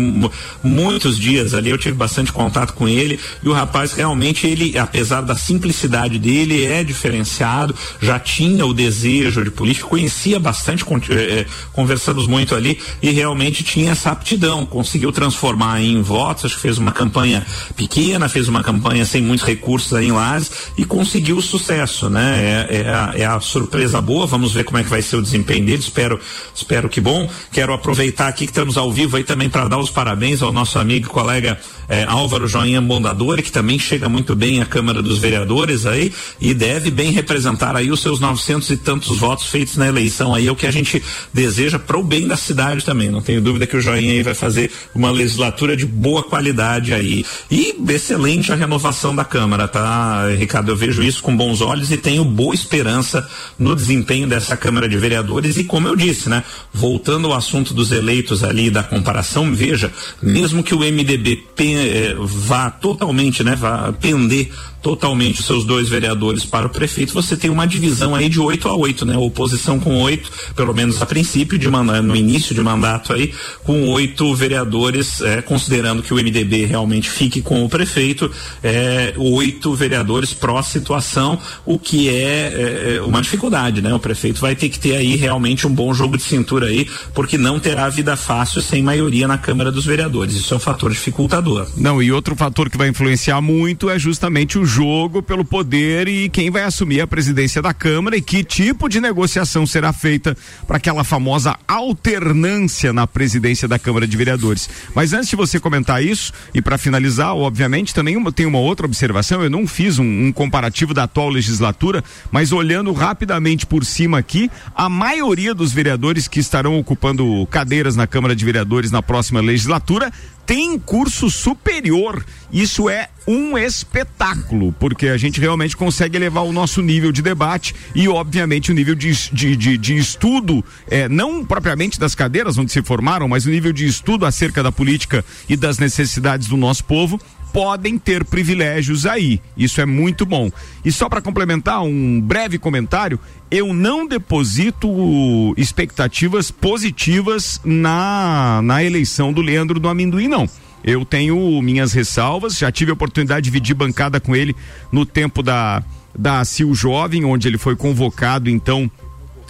muitos 0.63 1.19
dias 1.19 1.55
ali. 1.55 1.71
Eu 1.71 1.79
tive 1.79 1.95
bastante 1.95 2.33
contato 2.33 2.73
com 2.75 2.89
ele 2.89 3.19
e 3.43 3.49
o 3.49 3.53
rapaz 3.53 3.93
realmente 3.93 4.47
ele, 4.47 4.79
apesar 4.79 5.21
da 5.21 5.37
simplicidade 5.37 6.19
dele, 6.19 6.65
é 6.65 6.83
diferenciado. 6.85 7.75
Já 8.01 8.19
tinha 8.19 8.65
o 8.65 8.73
desejo 8.73 9.43
de 9.45 9.51
política, 9.51 9.87
conhecia 9.87 10.39
bastante, 10.39 10.85
é, 11.11 11.41
é, 11.41 11.47
conversamos 11.73 12.27
muito 12.27 12.55
ali 12.55 12.79
e 13.03 13.11
realmente 13.11 13.63
tinha 13.63 13.93
essa 13.93 14.11
aptidão. 14.11 14.65
Conseguiu 14.65 15.13
transformar 15.13 15.81
em 15.81 16.01
votos. 16.01 16.47
Acho 16.47 16.57
que 16.57 16.63
fez 16.63 16.79
uma 16.79 16.93
campanha 16.93 17.45
pequena, 17.77 18.29
fez 18.29 18.49
uma 18.49 18.63
campanha 18.63 19.05
sem 19.05 19.23
muitos 19.23 19.47
recursos 19.47 19.93
aí 19.93 20.07
em 20.07 20.13
Lares 20.13 20.51
e 20.77 20.85
conseguiu 20.85 21.41
sucesso, 21.41 22.09
né? 22.09 22.67
É, 22.71 22.77
é, 22.77 22.89
a, 22.89 23.13
é 23.15 23.27
a 23.27 23.41
surpresa 23.41 24.01
boa. 24.01 24.27
Vamos 24.27 24.46
Vamos 24.47 24.55
ver 24.55 24.63
como 24.63 24.79
é 24.79 24.85
que 24.85 24.89
vai 24.89 25.03
ser 25.03 25.17
o 25.17 25.23
desempenho 25.23 25.67
dele. 25.67 25.81
Espero, 25.81 26.21
espero 26.55 26.89
que 26.89 27.01
bom. 27.01 27.29
Quero 27.51 27.73
aproveitar 27.73 28.29
aqui 28.29 28.47
que 28.47 28.53
estamos 28.53 28.77
ao 28.77 28.93
vivo 28.93 29.17
aí 29.17 29.25
também 29.25 29.51
para 29.51 29.67
dar 29.67 29.79
os 29.79 29.91
parabéns 29.91 30.41
ao 30.41 30.53
nosso 30.53 30.79
amigo 30.79 31.07
e 31.07 31.11
colega 31.11 31.59
eh, 31.89 32.05
Álvaro 32.09 32.49
Joinha 32.49 32.81
Bondador, 32.81 33.43
que 33.43 33.53
também 33.53 33.79
chega 33.79 34.09
muito 34.09 34.35
bem 34.35 34.61
à 34.61 34.67
Câmara 34.67 35.03
dos 35.03 35.19
Vereadores 35.19 35.87
aí 35.87 36.13
e 36.41 36.55
deve 36.55 36.91
bem 36.91 37.11
representar 37.11 37.77
aí 37.77 37.91
os 37.91 38.01
seus 38.01 38.21
900 38.21 38.71
e 38.71 38.77
tantos 38.77 39.19
votos 39.19 39.47
feitos 39.47 39.77
na 39.77 39.87
eleição 39.87 40.35
aí, 40.35 40.47
é 40.47 40.53
o 40.53 40.57
que 40.57 40.67
a 40.67 40.71
gente 40.71 41.03
deseja 41.33 41.79
para 41.79 41.99
o 41.99 42.03
bem 42.03 42.27
da 42.27 42.37
cidade 42.37 42.85
também. 42.85 43.11
Não 43.11 43.21
tenho 43.21 43.41
dúvida 43.41 43.67
que 43.67 43.77
o 43.77 43.81
Joinha 43.81 44.13
aí 44.13 44.23
vai 44.23 44.35
fazer 44.35 44.71
uma 44.95 45.11
legislatura 45.11 45.77
de 45.77 45.87
boa 45.87 46.23
qualidade 46.23 46.93
aí. 46.93 47.25
E 47.51 47.77
excelente 47.89 48.53
a 48.53 48.55
renovação 48.55 49.15
da 49.15 49.25
Câmara, 49.25 49.69
tá, 49.69 50.29
Ricardo? 50.37 50.71
Eu 50.71 50.77
vejo 50.77 51.03
isso 51.03 51.23
com 51.23 51.37
bons 51.37 51.61
olhos 51.61 51.91
e 51.91 51.97
tenho 51.97 52.25
boa 52.25 52.55
esperança 52.55 53.29
no 53.59 53.75
desempenho 53.75 54.27
dessa 54.27 54.57
Câmara 54.57 54.89
de 54.89 54.97
Vereadores 54.97 55.57
e 55.57 55.65
como 55.65 55.89
eu 55.89 55.97
disse, 55.97 56.29
né, 56.29 56.43
voltando 56.73 57.29
ao 57.29 57.35
assunto 57.35 57.75
dos 57.75 57.93
eleitos 57.93 58.43
ali 58.45 58.71
da 58.71 58.83
comparação, 58.83 59.55
veja, 59.55 59.93
mesmo 60.23 60.63
que 60.63 60.75
o 60.75 60.81
MDB 60.81 61.45
eh, 61.77 62.15
vá 62.19 62.71
totalmente, 62.71 63.43
né, 63.45 63.55
vá 63.57 63.93
pender 63.93 64.51
totalmente 64.87 65.41
os 65.41 65.47
seus 65.47 65.65
dois 65.65 65.89
vereadores 65.89 66.45
para 66.45 66.69
o 66.69 66.71
prefeito, 66.71 67.13
você 67.13 67.37
tem 67.37 67.51
uma 67.51 67.67
divisão 67.67 68.15
aí 68.15 68.29
de 68.29 68.39
8 68.39 68.69
a 68.69 68.77
8, 68.77 69.05
né? 69.05 69.17
Oposição 69.17 69.81
com 69.81 70.01
oito, 70.01 70.31
pelo 70.55 70.73
menos 70.73 71.03
a 71.03 71.07
princípio, 71.07 71.59
de 71.59 71.69
mandato, 71.69 72.05
no 72.05 72.15
início 72.15 72.55
de 72.55 72.61
mandato 72.61 73.13
aí, 73.13 73.35
com 73.65 73.89
oito 73.89 74.33
vereadores, 74.33 75.21
é, 75.23 75.43
considerando 75.43 76.05
que 76.05 76.15
o 76.15 76.17
MDB 76.17 76.67
realmente 76.67 77.11
fique 77.11 77.43
com 77.43 77.65
o 77.65 77.69
prefeito, 77.69 78.31
é, 78.63 79.13
oito 79.17 79.75
vereadores 79.75 80.33
pró-situação, 80.33 81.37
o 81.65 81.81
que 81.81 82.09
é, 82.09 82.95
é, 82.95 83.03
uma 83.03 83.21
dificuldade, 83.21 83.83
né? 83.83 83.93
O 83.93 83.99
prefeito 83.99 84.41
vai 84.41 84.55
ter 84.55 84.69
que 84.69 84.79
ter 84.79 84.95
aí 84.95 85.17
realmente 85.17 85.67
um 85.67 85.75
bom 85.75 85.93
jogo 85.93 86.17
de 86.17 86.23
cintura 86.23 86.67
aí, 86.69 86.89
porque 87.13 87.37
não 87.37 87.59
terá 87.59 87.89
vida 87.89 88.17
fácil 88.17 88.63
sem 88.63 88.85
maioria 88.85 89.27
na 89.27 89.37
Câmara 89.37 89.73
dos 89.73 89.85
Vereadores. 89.85 90.37
Isso 90.37 90.55
é 90.55 90.57
um 90.57 90.61
fator 90.61 90.93
dificultador. 90.93 91.67
Não, 91.77 92.01
e 92.01 92.13
outro 92.13 92.37
fator 92.37 92.71
que 92.71 92.79
vai 92.79 92.87
influenciar 92.87 93.41
muito 93.41 93.91
é 93.91 93.99
justamente 93.99 94.57
o 94.57 94.65
jogo 94.77 95.23
pelo 95.23 95.43
poder 95.43 96.07
e 96.07 96.29
quem 96.29 96.51
vai 96.51 96.63
assumir 96.63 97.01
a 97.01 97.07
presidência 97.07 97.63
da 97.63 97.73
Câmara 97.73 98.15
e 98.15 98.21
que 98.21 98.45
tipo 98.45 98.91
de 98.91 99.01
negociação 99.01 99.67
será 99.67 99.91
feita 99.91 100.37
para 100.67 100.77
aquela 100.77 101.03
famosa 101.03 101.57
alternância 101.67 102.93
na 102.93 103.07
presidência 103.07 103.67
da 103.67 103.79
Câmara 103.79 104.07
de 104.07 104.15
Vereadores. 104.15 104.69
Mas 104.95 105.15
antes 105.15 105.31
de 105.31 105.37
você 105.37 105.59
comentar 105.59 106.05
isso, 106.05 106.31
e 106.53 106.61
para 106.61 106.77
finalizar, 106.77 107.35
obviamente, 107.35 107.95
também 107.95 108.19
uma, 108.19 108.31
tem 108.31 108.45
uma 108.45 108.59
outra 108.59 108.85
observação, 108.85 109.43
eu 109.43 109.49
não 109.49 109.67
fiz 109.67 109.99
um, 109.99 110.27
um 110.27 110.31
comparativo 110.31 110.93
da 110.93 111.05
atual 111.05 111.31
legislatura, 111.31 112.05
mas 112.31 112.53
olhando 112.53 112.93
rapidamente 112.93 113.65
por 113.65 113.83
cima 113.83 114.19
aqui, 114.19 114.51
a 114.75 114.91
maioria 114.91 115.55
dos 115.55 115.73
vereadores 115.73 116.29
que 116.29 116.39
estarão 116.39 116.79
ocupando 116.79 117.47
cadeiras 117.51 117.97
na 117.97 118.07
Câmara 118.07 118.37
de 118.37 118.45
Vereadores 118.45 118.91
na 118.91 119.01
próxima 119.01 119.41
legislatura 119.41 120.13
tem 120.47 120.79
curso 120.79 121.29
superior. 121.29 122.25
Isso 122.53 122.89
é 122.89 123.09
um 123.27 123.59
espetáculo, 123.59 124.73
porque 124.79 125.09
a 125.09 125.17
gente 125.17 125.41
realmente 125.41 125.77
consegue 125.77 126.17
elevar 126.17 126.45
o 126.45 126.53
nosso 126.53 126.81
nível 126.81 127.11
de 127.11 127.21
debate 127.21 127.75
e, 127.93 128.09
obviamente, 128.09 128.71
o 128.71 128.75
nível 128.75 128.95
de, 128.95 129.13
de, 129.33 129.57
de, 129.57 129.77
de 129.77 129.97
estudo, 129.97 130.65
é, 130.89 131.09
não 131.09 131.45
propriamente 131.45 131.99
das 131.99 132.15
cadeiras 132.15 132.57
onde 132.57 132.71
se 132.71 132.81
formaram, 132.83 133.27
mas 133.27 133.45
o 133.45 133.51
nível 133.51 133.73
de 133.73 133.85
estudo 133.85 134.25
acerca 134.25 134.63
da 134.63 134.71
política 134.71 135.25
e 135.49 135.57
das 135.57 135.79
necessidades 135.79 136.47
do 136.47 136.57
nosso 136.57 136.85
povo 136.85 137.21
podem 137.57 137.99
ter 137.99 138.23
privilégios 138.23 139.07
aí. 139.07 139.41
Isso 139.57 139.81
é 139.81 139.87
muito 139.87 140.27
bom. 140.27 140.51
E 140.85 140.93
só 140.93 141.09
para 141.09 141.23
complementar, 141.23 141.83
um 141.83 142.21
breve 142.21 142.59
comentário: 142.59 143.19
eu 143.51 143.73
não 143.73 144.07
deposito 144.07 145.55
expectativas 145.57 146.51
positivas 146.51 147.59
na, 147.65 148.61
na 148.63 148.85
eleição 148.85 149.33
do 149.33 149.41
Leandro 149.41 149.81
do 149.81 149.89
Amendoim, 149.89 150.29
não. 150.29 150.47
Eu 150.85 151.03
tenho 151.07 151.63
minhas 151.63 151.95
ressalvas, 151.95 152.59
já 152.59 152.71
tive 152.71 152.91
a 152.91 152.95
oportunidade 152.95 153.45
de 153.45 153.51
dividir 153.51 153.75
bancada 153.75 154.21
com 154.21 154.37
ele 154.37 154.55
no 154.93 155.07
tempo 155.07 155.43
da, 155.43 155.83
da 156.17 156.45
CIL 156.45 156.75
Jovem, 156.75 157.25
onde 157.25 157.49
ele 157.49 157.57
foi 157.57 157.75
convocado, 157.75 158.51
então, 158.51 158.91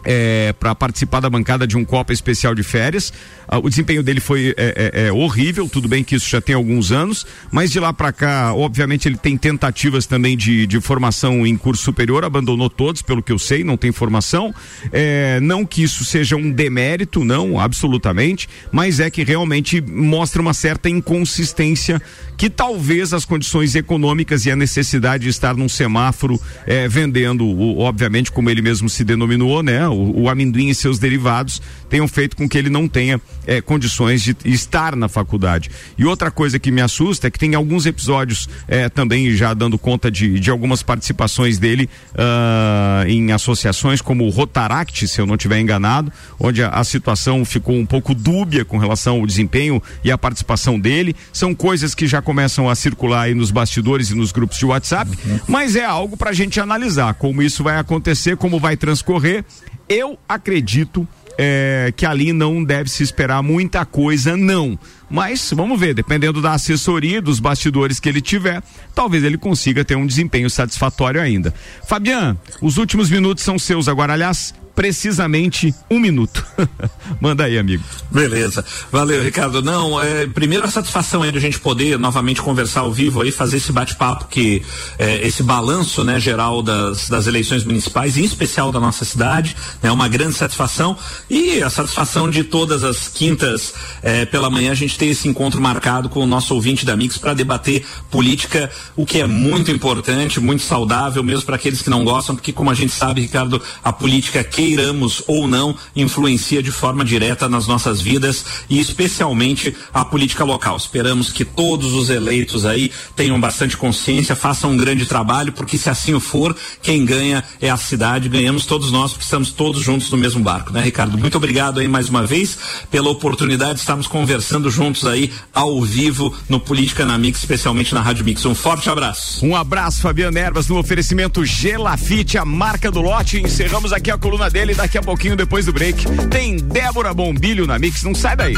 é, 0.06 0.54
para 0.58 0.72
participar 0.72 1.18
da 1.18 1.28
bancada 1.28 1.66
de 1.66 1.76
um 1.76 1.84
Copa 1.84 2.12
Especial 2.12 2.54
de 2.54 2.62
Férias. 2.62 3.12
Ah, 3.48 3.58
o 3.58 3.68
desempenho 3.68 4.02
dele 4.04 4.20
foi 4.20 4.54
é, 4.56 4.92
é, 4.94 5.06
é, 5.06 5.12
horrível, 5.12 5.68
tudo 5.68 5.88
bem 5.88 6.04
que 6.04 6.14
isso 6.14 6.28
já 6.28 6.40
tem 6.40 6.54
alguns 6.54 6.92
anos, 6.92 7.26
mas 7.50 7.72
de 7.72 7.80
lá 7.80 7.92
para 7.92 8.12
cá, 8.12 8.54
obviamente, 8.54 9.08
ele 9.08 9.16
tem 9.16 9.36
tentativas 9.36 10.06
também 10.06 10.36
de, 10.36 10.66
de 10.66 10.80
formação 10.80 11.44
em 11.44 11.56
curso 11.56 11.82
superior, 11.82 12.24
abandonou 12.24 12.70
todos, 12.70 13.02
pelo 13.02 13.22
que 13.22 13.32
eu 13.32 13.38
sei, 13.38 13.64
não 13.64 13.76
tem 13.76 13.90
formação. 13.90 14.54
É, 14.92 15.40
não 15.40 15.66
que 15.66 15.82
isso 15.82 16.04
seja 16.04 16.36
um 16.36 16.50
demérito, 16.50 17.24
não, 17.24 17.58
absolutamente, 17.58 18.48
mas 18.70 19.00
é 19.00 19.10
que 19.10 19.24
realmente 19.24 19.80
mostra 19.80 20.40
uma 20.40 20.54
certa 20.54 20.88
inconsistência 20.88 22.00
que 22.36 22.48
talvez 22.50 23.12
as 23.12 23.24
condições 23.24 23.74
econômicas 23.74 24.46
e 24.46 24.50
a 24.50 24.56
necessidade 24.56 25.24
de 25.24 25.30
estar 25.30 25.56
num 25.56 25.68
semáforo 25.68 26.40
é, 26.66 26.86
vendendo, 26.86 27.46
obviamente, 27.78 28.30
como 28.30 28.50
ele 28.50 28.62
mesmo 28.62 28.88
se 28.88 29.02
denominou, 29.02 29.62
né? 29.62 29.88
O, 29.96 30.22
o, 30.22 30.28
amendoim 30.28 30.68
e 30.68 30.74
seus 30.74 30.98
derivados 30.98 31.60
tenham 31.88 32.06
feito 32.08 32.36
com 32.36 32.48
que 32.48 32.56
ele 32.56 32.70
não 32.70 32.88
tenha 32.88 33.20
é, 33.46 33.60
condições 33.60 34.22
de 34.22 34.36
estar 34.44 34.96
na 34.96 35.08
faculdade. 35.08 35.70
E 35.96 36.04
outra 36.04 36.30
coisa 36.30 36.58
que 36.58 36.70
me 36.70 36.80
assusta 36.80 37.26
é 37.26 37.30
que 37.30 37.38
tem 37.38 37.54
alguns 37.54 37.86
episódios 37.86 38.48
é, 38.68 38.88
também 38.88 39.30
já 39.32 39.54
dando 39.54 39.78
conta 39.78 40.10
de, 40.10 40.38
de 40.38 40.50
algumas 40.50 40.82
participações 40.82 41.58
dele 41.58 41.88
uh, 42.12 43.08
em 43.08 43.32
associações 43.32 44.00
como 44.00 44.24
o 44.24 44.30
Rotaract, 44.30 45.06
se 45.06 45.20
eu 45.20 45.26
não 45.26 45.34
estiver 45.34 45.60
enganado, 45.60 46.12
onde 46.38 46.62
a, 46.62 46.70
a 46.70 46.84
situação 46.84 47.44
ficou 47.44 47.76
um 47.76 47.86
pouco 47.86 48.14
dúbia 48.14 48.64
com 48.64 48.78
relação 48.78 49.20
ao 49.20 49.26
desempenho 49.26 49.82
e 50.02 50.10
a 50.10 50.18
participação 50.18 50.78
dele. 50.78 51.14
São 51.32 51.54
coisas 51.54 51.94
que 51.94 52.06
já 52.06 52.20
começam 52.20 52.68
a 52.68 52.74
circular 52.74 53.22
aí 53.22 53.34
nos 53.34 53.50
bastidores 53.50 54.10
e 54.10 54.14
nos 54.14 54.32
grupos 54.32 54.58
de 54.58 54.66
WhatsApp, 54.66 55.10
uhum. 55.10 55.40
mas 55.46 55.76
é 55.76 55.84
algo 55.84 56.16
para 56.16 56.30
a 56.30 56.34
gente 56.34 56.60
analisar 56.60 57.14
como 57.14 57.42
isso 57.42 57.62
vai 57.62 57.78
acontecer, 57.78 58.36
como 58.36 58.58
vai 58.58 58.76
transcorrer. 58.76 59.44
Eu 59.88 60.18
acredito 60.28 61.06
é, 61.38 61.92
que 61.96 62.06
ali 62.06 62.32
não 62.32 62.62
deve 62.62 62.90
se 62.90 63.02
esperar 63.02 63.42
muita 63.42 63.84
coisa, 63.84 64.36
não. 64.36 64.78
Mas 65.08 65.52
vamos 65.54 65.78
ver, 65.78 65.94
dependendo 65.94 66.42
da 66.42 66.52
assessoria, 66.52 67.22
dos 67.22 67.38
bastidores 67.38 68.00
que 68.00 68.08
ele 68.08 68.20
tiver, 68.20 68.62
talvez 68.94 69.22
ele 69.22 69.38
consiga 69.38 69.84
ter 69.84 69.96
um 69.96 70.06
desempenho 70.06 70.50
satisfatório 70.50 71.20
ainda. 71.20 71.54
Fabian, 71.86 72.36
os 72.60 72.76
últimos 72.76 73.10
minutos 73.10 73.44
são 73.44 73.58
seus 73.58 73.88
agora. 73.88 74.14
Aliás, 74.14 74.54
precisamente 74.76 75.74
um 75.90 75.98
minuto. 75.98 76.44
Manda 77.18 77.44
aí, 77.44 77.58
amigo. 77.58 77.82
Beleza. 78.10 78.62
Valeu, 78.92 79.24
Ricardo. 79.24 79.62
Não, 79.62 80.00
é, 80.00 80.26
primeiro 80.26 80.66
a 80.66 80.70
satisfação 80.70 81.22
aí 81.22 81.32
de 81.32 81.38
a 81.38 81.40
gente 81.40 81.58
poder 81.58 81.98
novamente 81.98 82.42
conversar 82.42 82.80
ao 82.80 82.92
vivo 82.92 83.22
aí, 83.22 83.32
fazer 83.32 83.56
esse 83.56 83.72
bate-papo 83.72 84.26
que 84.28 84.62
é, 84.98 85.26
esse 85.26 85.42
balanço, 85.42 86.04
né, 86.04 86.20
geral 86.20 86.62
das, 86.62 87.08
das 87.08 87.26
eleições 87.26 87.64
municipais, 87.64 88.18
em 88.18 88.24
especial 88.24 88.70
da 88.70 88.78
nossa 88.78 89.04
cidade, 89.06 89.56
é 89.82 89.86
né, 89.86 89.92
uma 89.92 90.08
grande 90.08 90.34
satisfação 90.34 90.96
e 91.30 91.62
a 91.62 91.70
satisfação 91.70 92.28
de 92.28 92.44
todas 92.44 92.84
as 92.84 93.08
quintas 93.08 93.72
é, 94.02 94.26
pela 94.26 94.50
manhã 94.50 94.72
a 94.72 94.74
gente 94.74 94.98
ter 94.98 95.06
esse 95.06 95.26
encontro 95.26 95.58
marcado 95.58 96.10
com 96.10 96.20
o 96.20 96.26
nosso 96.26 96.54
ouvinte 96.54 96.84
da 96.84 96.94
Mix 96.94 97.16
para 97.16 97.32
debater 97.32 97.82
política, 98.10 98.70
o 98.94 99.06
que 99.06 99.20
é 99.20 99.26
muito 99.26 99.70
importante, 99.70 100.38
muito 100.38 100.62
saudável, 100.62 101.22
mesmo 101.22 101.46
para 101.46 101.56
aqueles 101.56 101.80
que 101.80 101.88
não 101.88 102.04
gostam, 102.04 102.36
porque 102.36 102.52
como 102.52 102.70
a 102.70 102.74
gente 102.74 102.92
sabe, 102.92 103.22
Ricardo, 103.22 103.62
a 103.82 103.90
política 103.90 104.44
que 104.44 104.65
queiramos 104.66 105.22
ou 105.28 105.46
não, 105.46 105.76
influencia 105.94 106.60
de 106.60 106.72
forma 106.72 107.04
direta 107.04 107.48
nas 107.48 107.68
nossas 107.68 108.00
vidas 108.00 108.44
e 108.68 108.80
especialmente 108.80 109.72
a 109.94 110.04
política 110.04 110.42
local. 110.42 110.76
Esperamos 110.76 111.30
que 111.30 111.44
todos 111.44 111.92
os 111.92 112.10
eleitos 112.10 112.66
aí 112.66 112.90
tenham 113.14 113.40
bastante 113.40 113.76
consciência, 113.76 114.34
façam 114.34 114.72
um 114.72 114.76
grande 114.76 115.06
trabalho, 115.06 115.52
porque 115.52 115.78
se 115.78 115.88
assim 115.88 116.18
for, 116.18 116.56
quem 116.82 117.04
ganha 117.04 117.44
é 117.60 117.70
a 117.70 117.76
cidade, 117.76 118.28
ganhamos 118.28 118.66
todos 118.66 118.90
nós, 118.90 119.12
porque 119.12 119.24
estamos 119.24 119.52
todos 119.52 119.82
juntos 119.82 120.10
no 120.10 120.16
mesmo 120.16 120.42
barco, 120.42 120.72
né, 120.72 120.82
Ricardo? 120.82 121.16
Muito 121.16 121.36
obrigado 121.36 121.78
aí 121.78 121.86
mais 121.86 122.08
uma 122.08 122.26
vez 122.26 122.58
pela 122.90 123.08
oportunidade 123.08 123.74
de 123.74 123.80
estarmos 123.80 124.08
conversando 124.08 124.68
juntos 124.68 125.06
aí 125.06 125.32
ao 125.54 125.80
vivo 125.82 126.34
no 126.48 126.58
Política 126.58 127.04
na 127.04 127.16
Mix, 127.16 127.38
especialmente 127.38 127.94
na 127.94 128.00
Rádio 128.00 128.24
Mix. 128.24 128.44
Um 128.44 128.54
forte 128.54 128.90
abraço. 128.90 129.46
Um 129.46 129.54
abraço, 129.54 130.00
Fabiano 130.00 130.36
Ervas, 130.36 130.66
no 130.66 130.76
oferecimento 130.76 131.44
Gelafite, 131.44 132.36
a 132.36 132.44
marca 132.44 132.90
do 132.90 133.00
lote. 133.00 133.40
Encerramos 133.40 133.92
aqui 133.92 134.10
a 134.10 134.18
coluna 134.18 134.50
dele 134.56 134.74
daqui 134.74 134.96
a 134.96 135.02
pouquinho, 135.02 135.36
depois 135.36 135.66
do 135.66 135.72
break. 135.72 136.02
Tem 136.30 136.56
Débora 136.56 137.12
Bombilho 137.12 137.66
na 137.66 137.78
Mix, 137.78 138.02
não 138.02 138.14
sai 138.14 138.34
daí. 138.34 138.54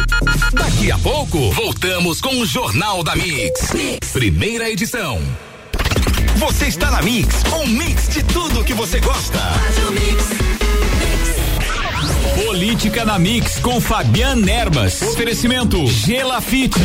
Daqui 0.52 0.92
a 0.92 0.98
pouco, 0.98 1.50
voltamos 1.50 2.20
com 2.20 2.38
o 2.40 2.46
Jornal 2.46 3.02
da 3.02 3.16
mix. 3.16 3.72
mix. 3.72 4.12
Primeira 4.12 4.70
edição. 4.70 5.20
Você 6.36 6.66
está 6.66 6.88
na 6.92 7.02
Mix, 7.02 7.42
um 7.52 7.66
mix 7.66 8.10
de 8.10 8.22
tudo 8.22 8.62
que 8.62 8.74
você 8.74 9.00
gosta. 9.00 9.40
Política 12.46 13.04
na 13.04 13.18
Mix 13.18 13.58
com 13.58 13.80
Fabian 13.80 14.38
Erbas. 14.46 15.02
Oferecimento 15.02 15.84
Gelafite. 15.88 16.78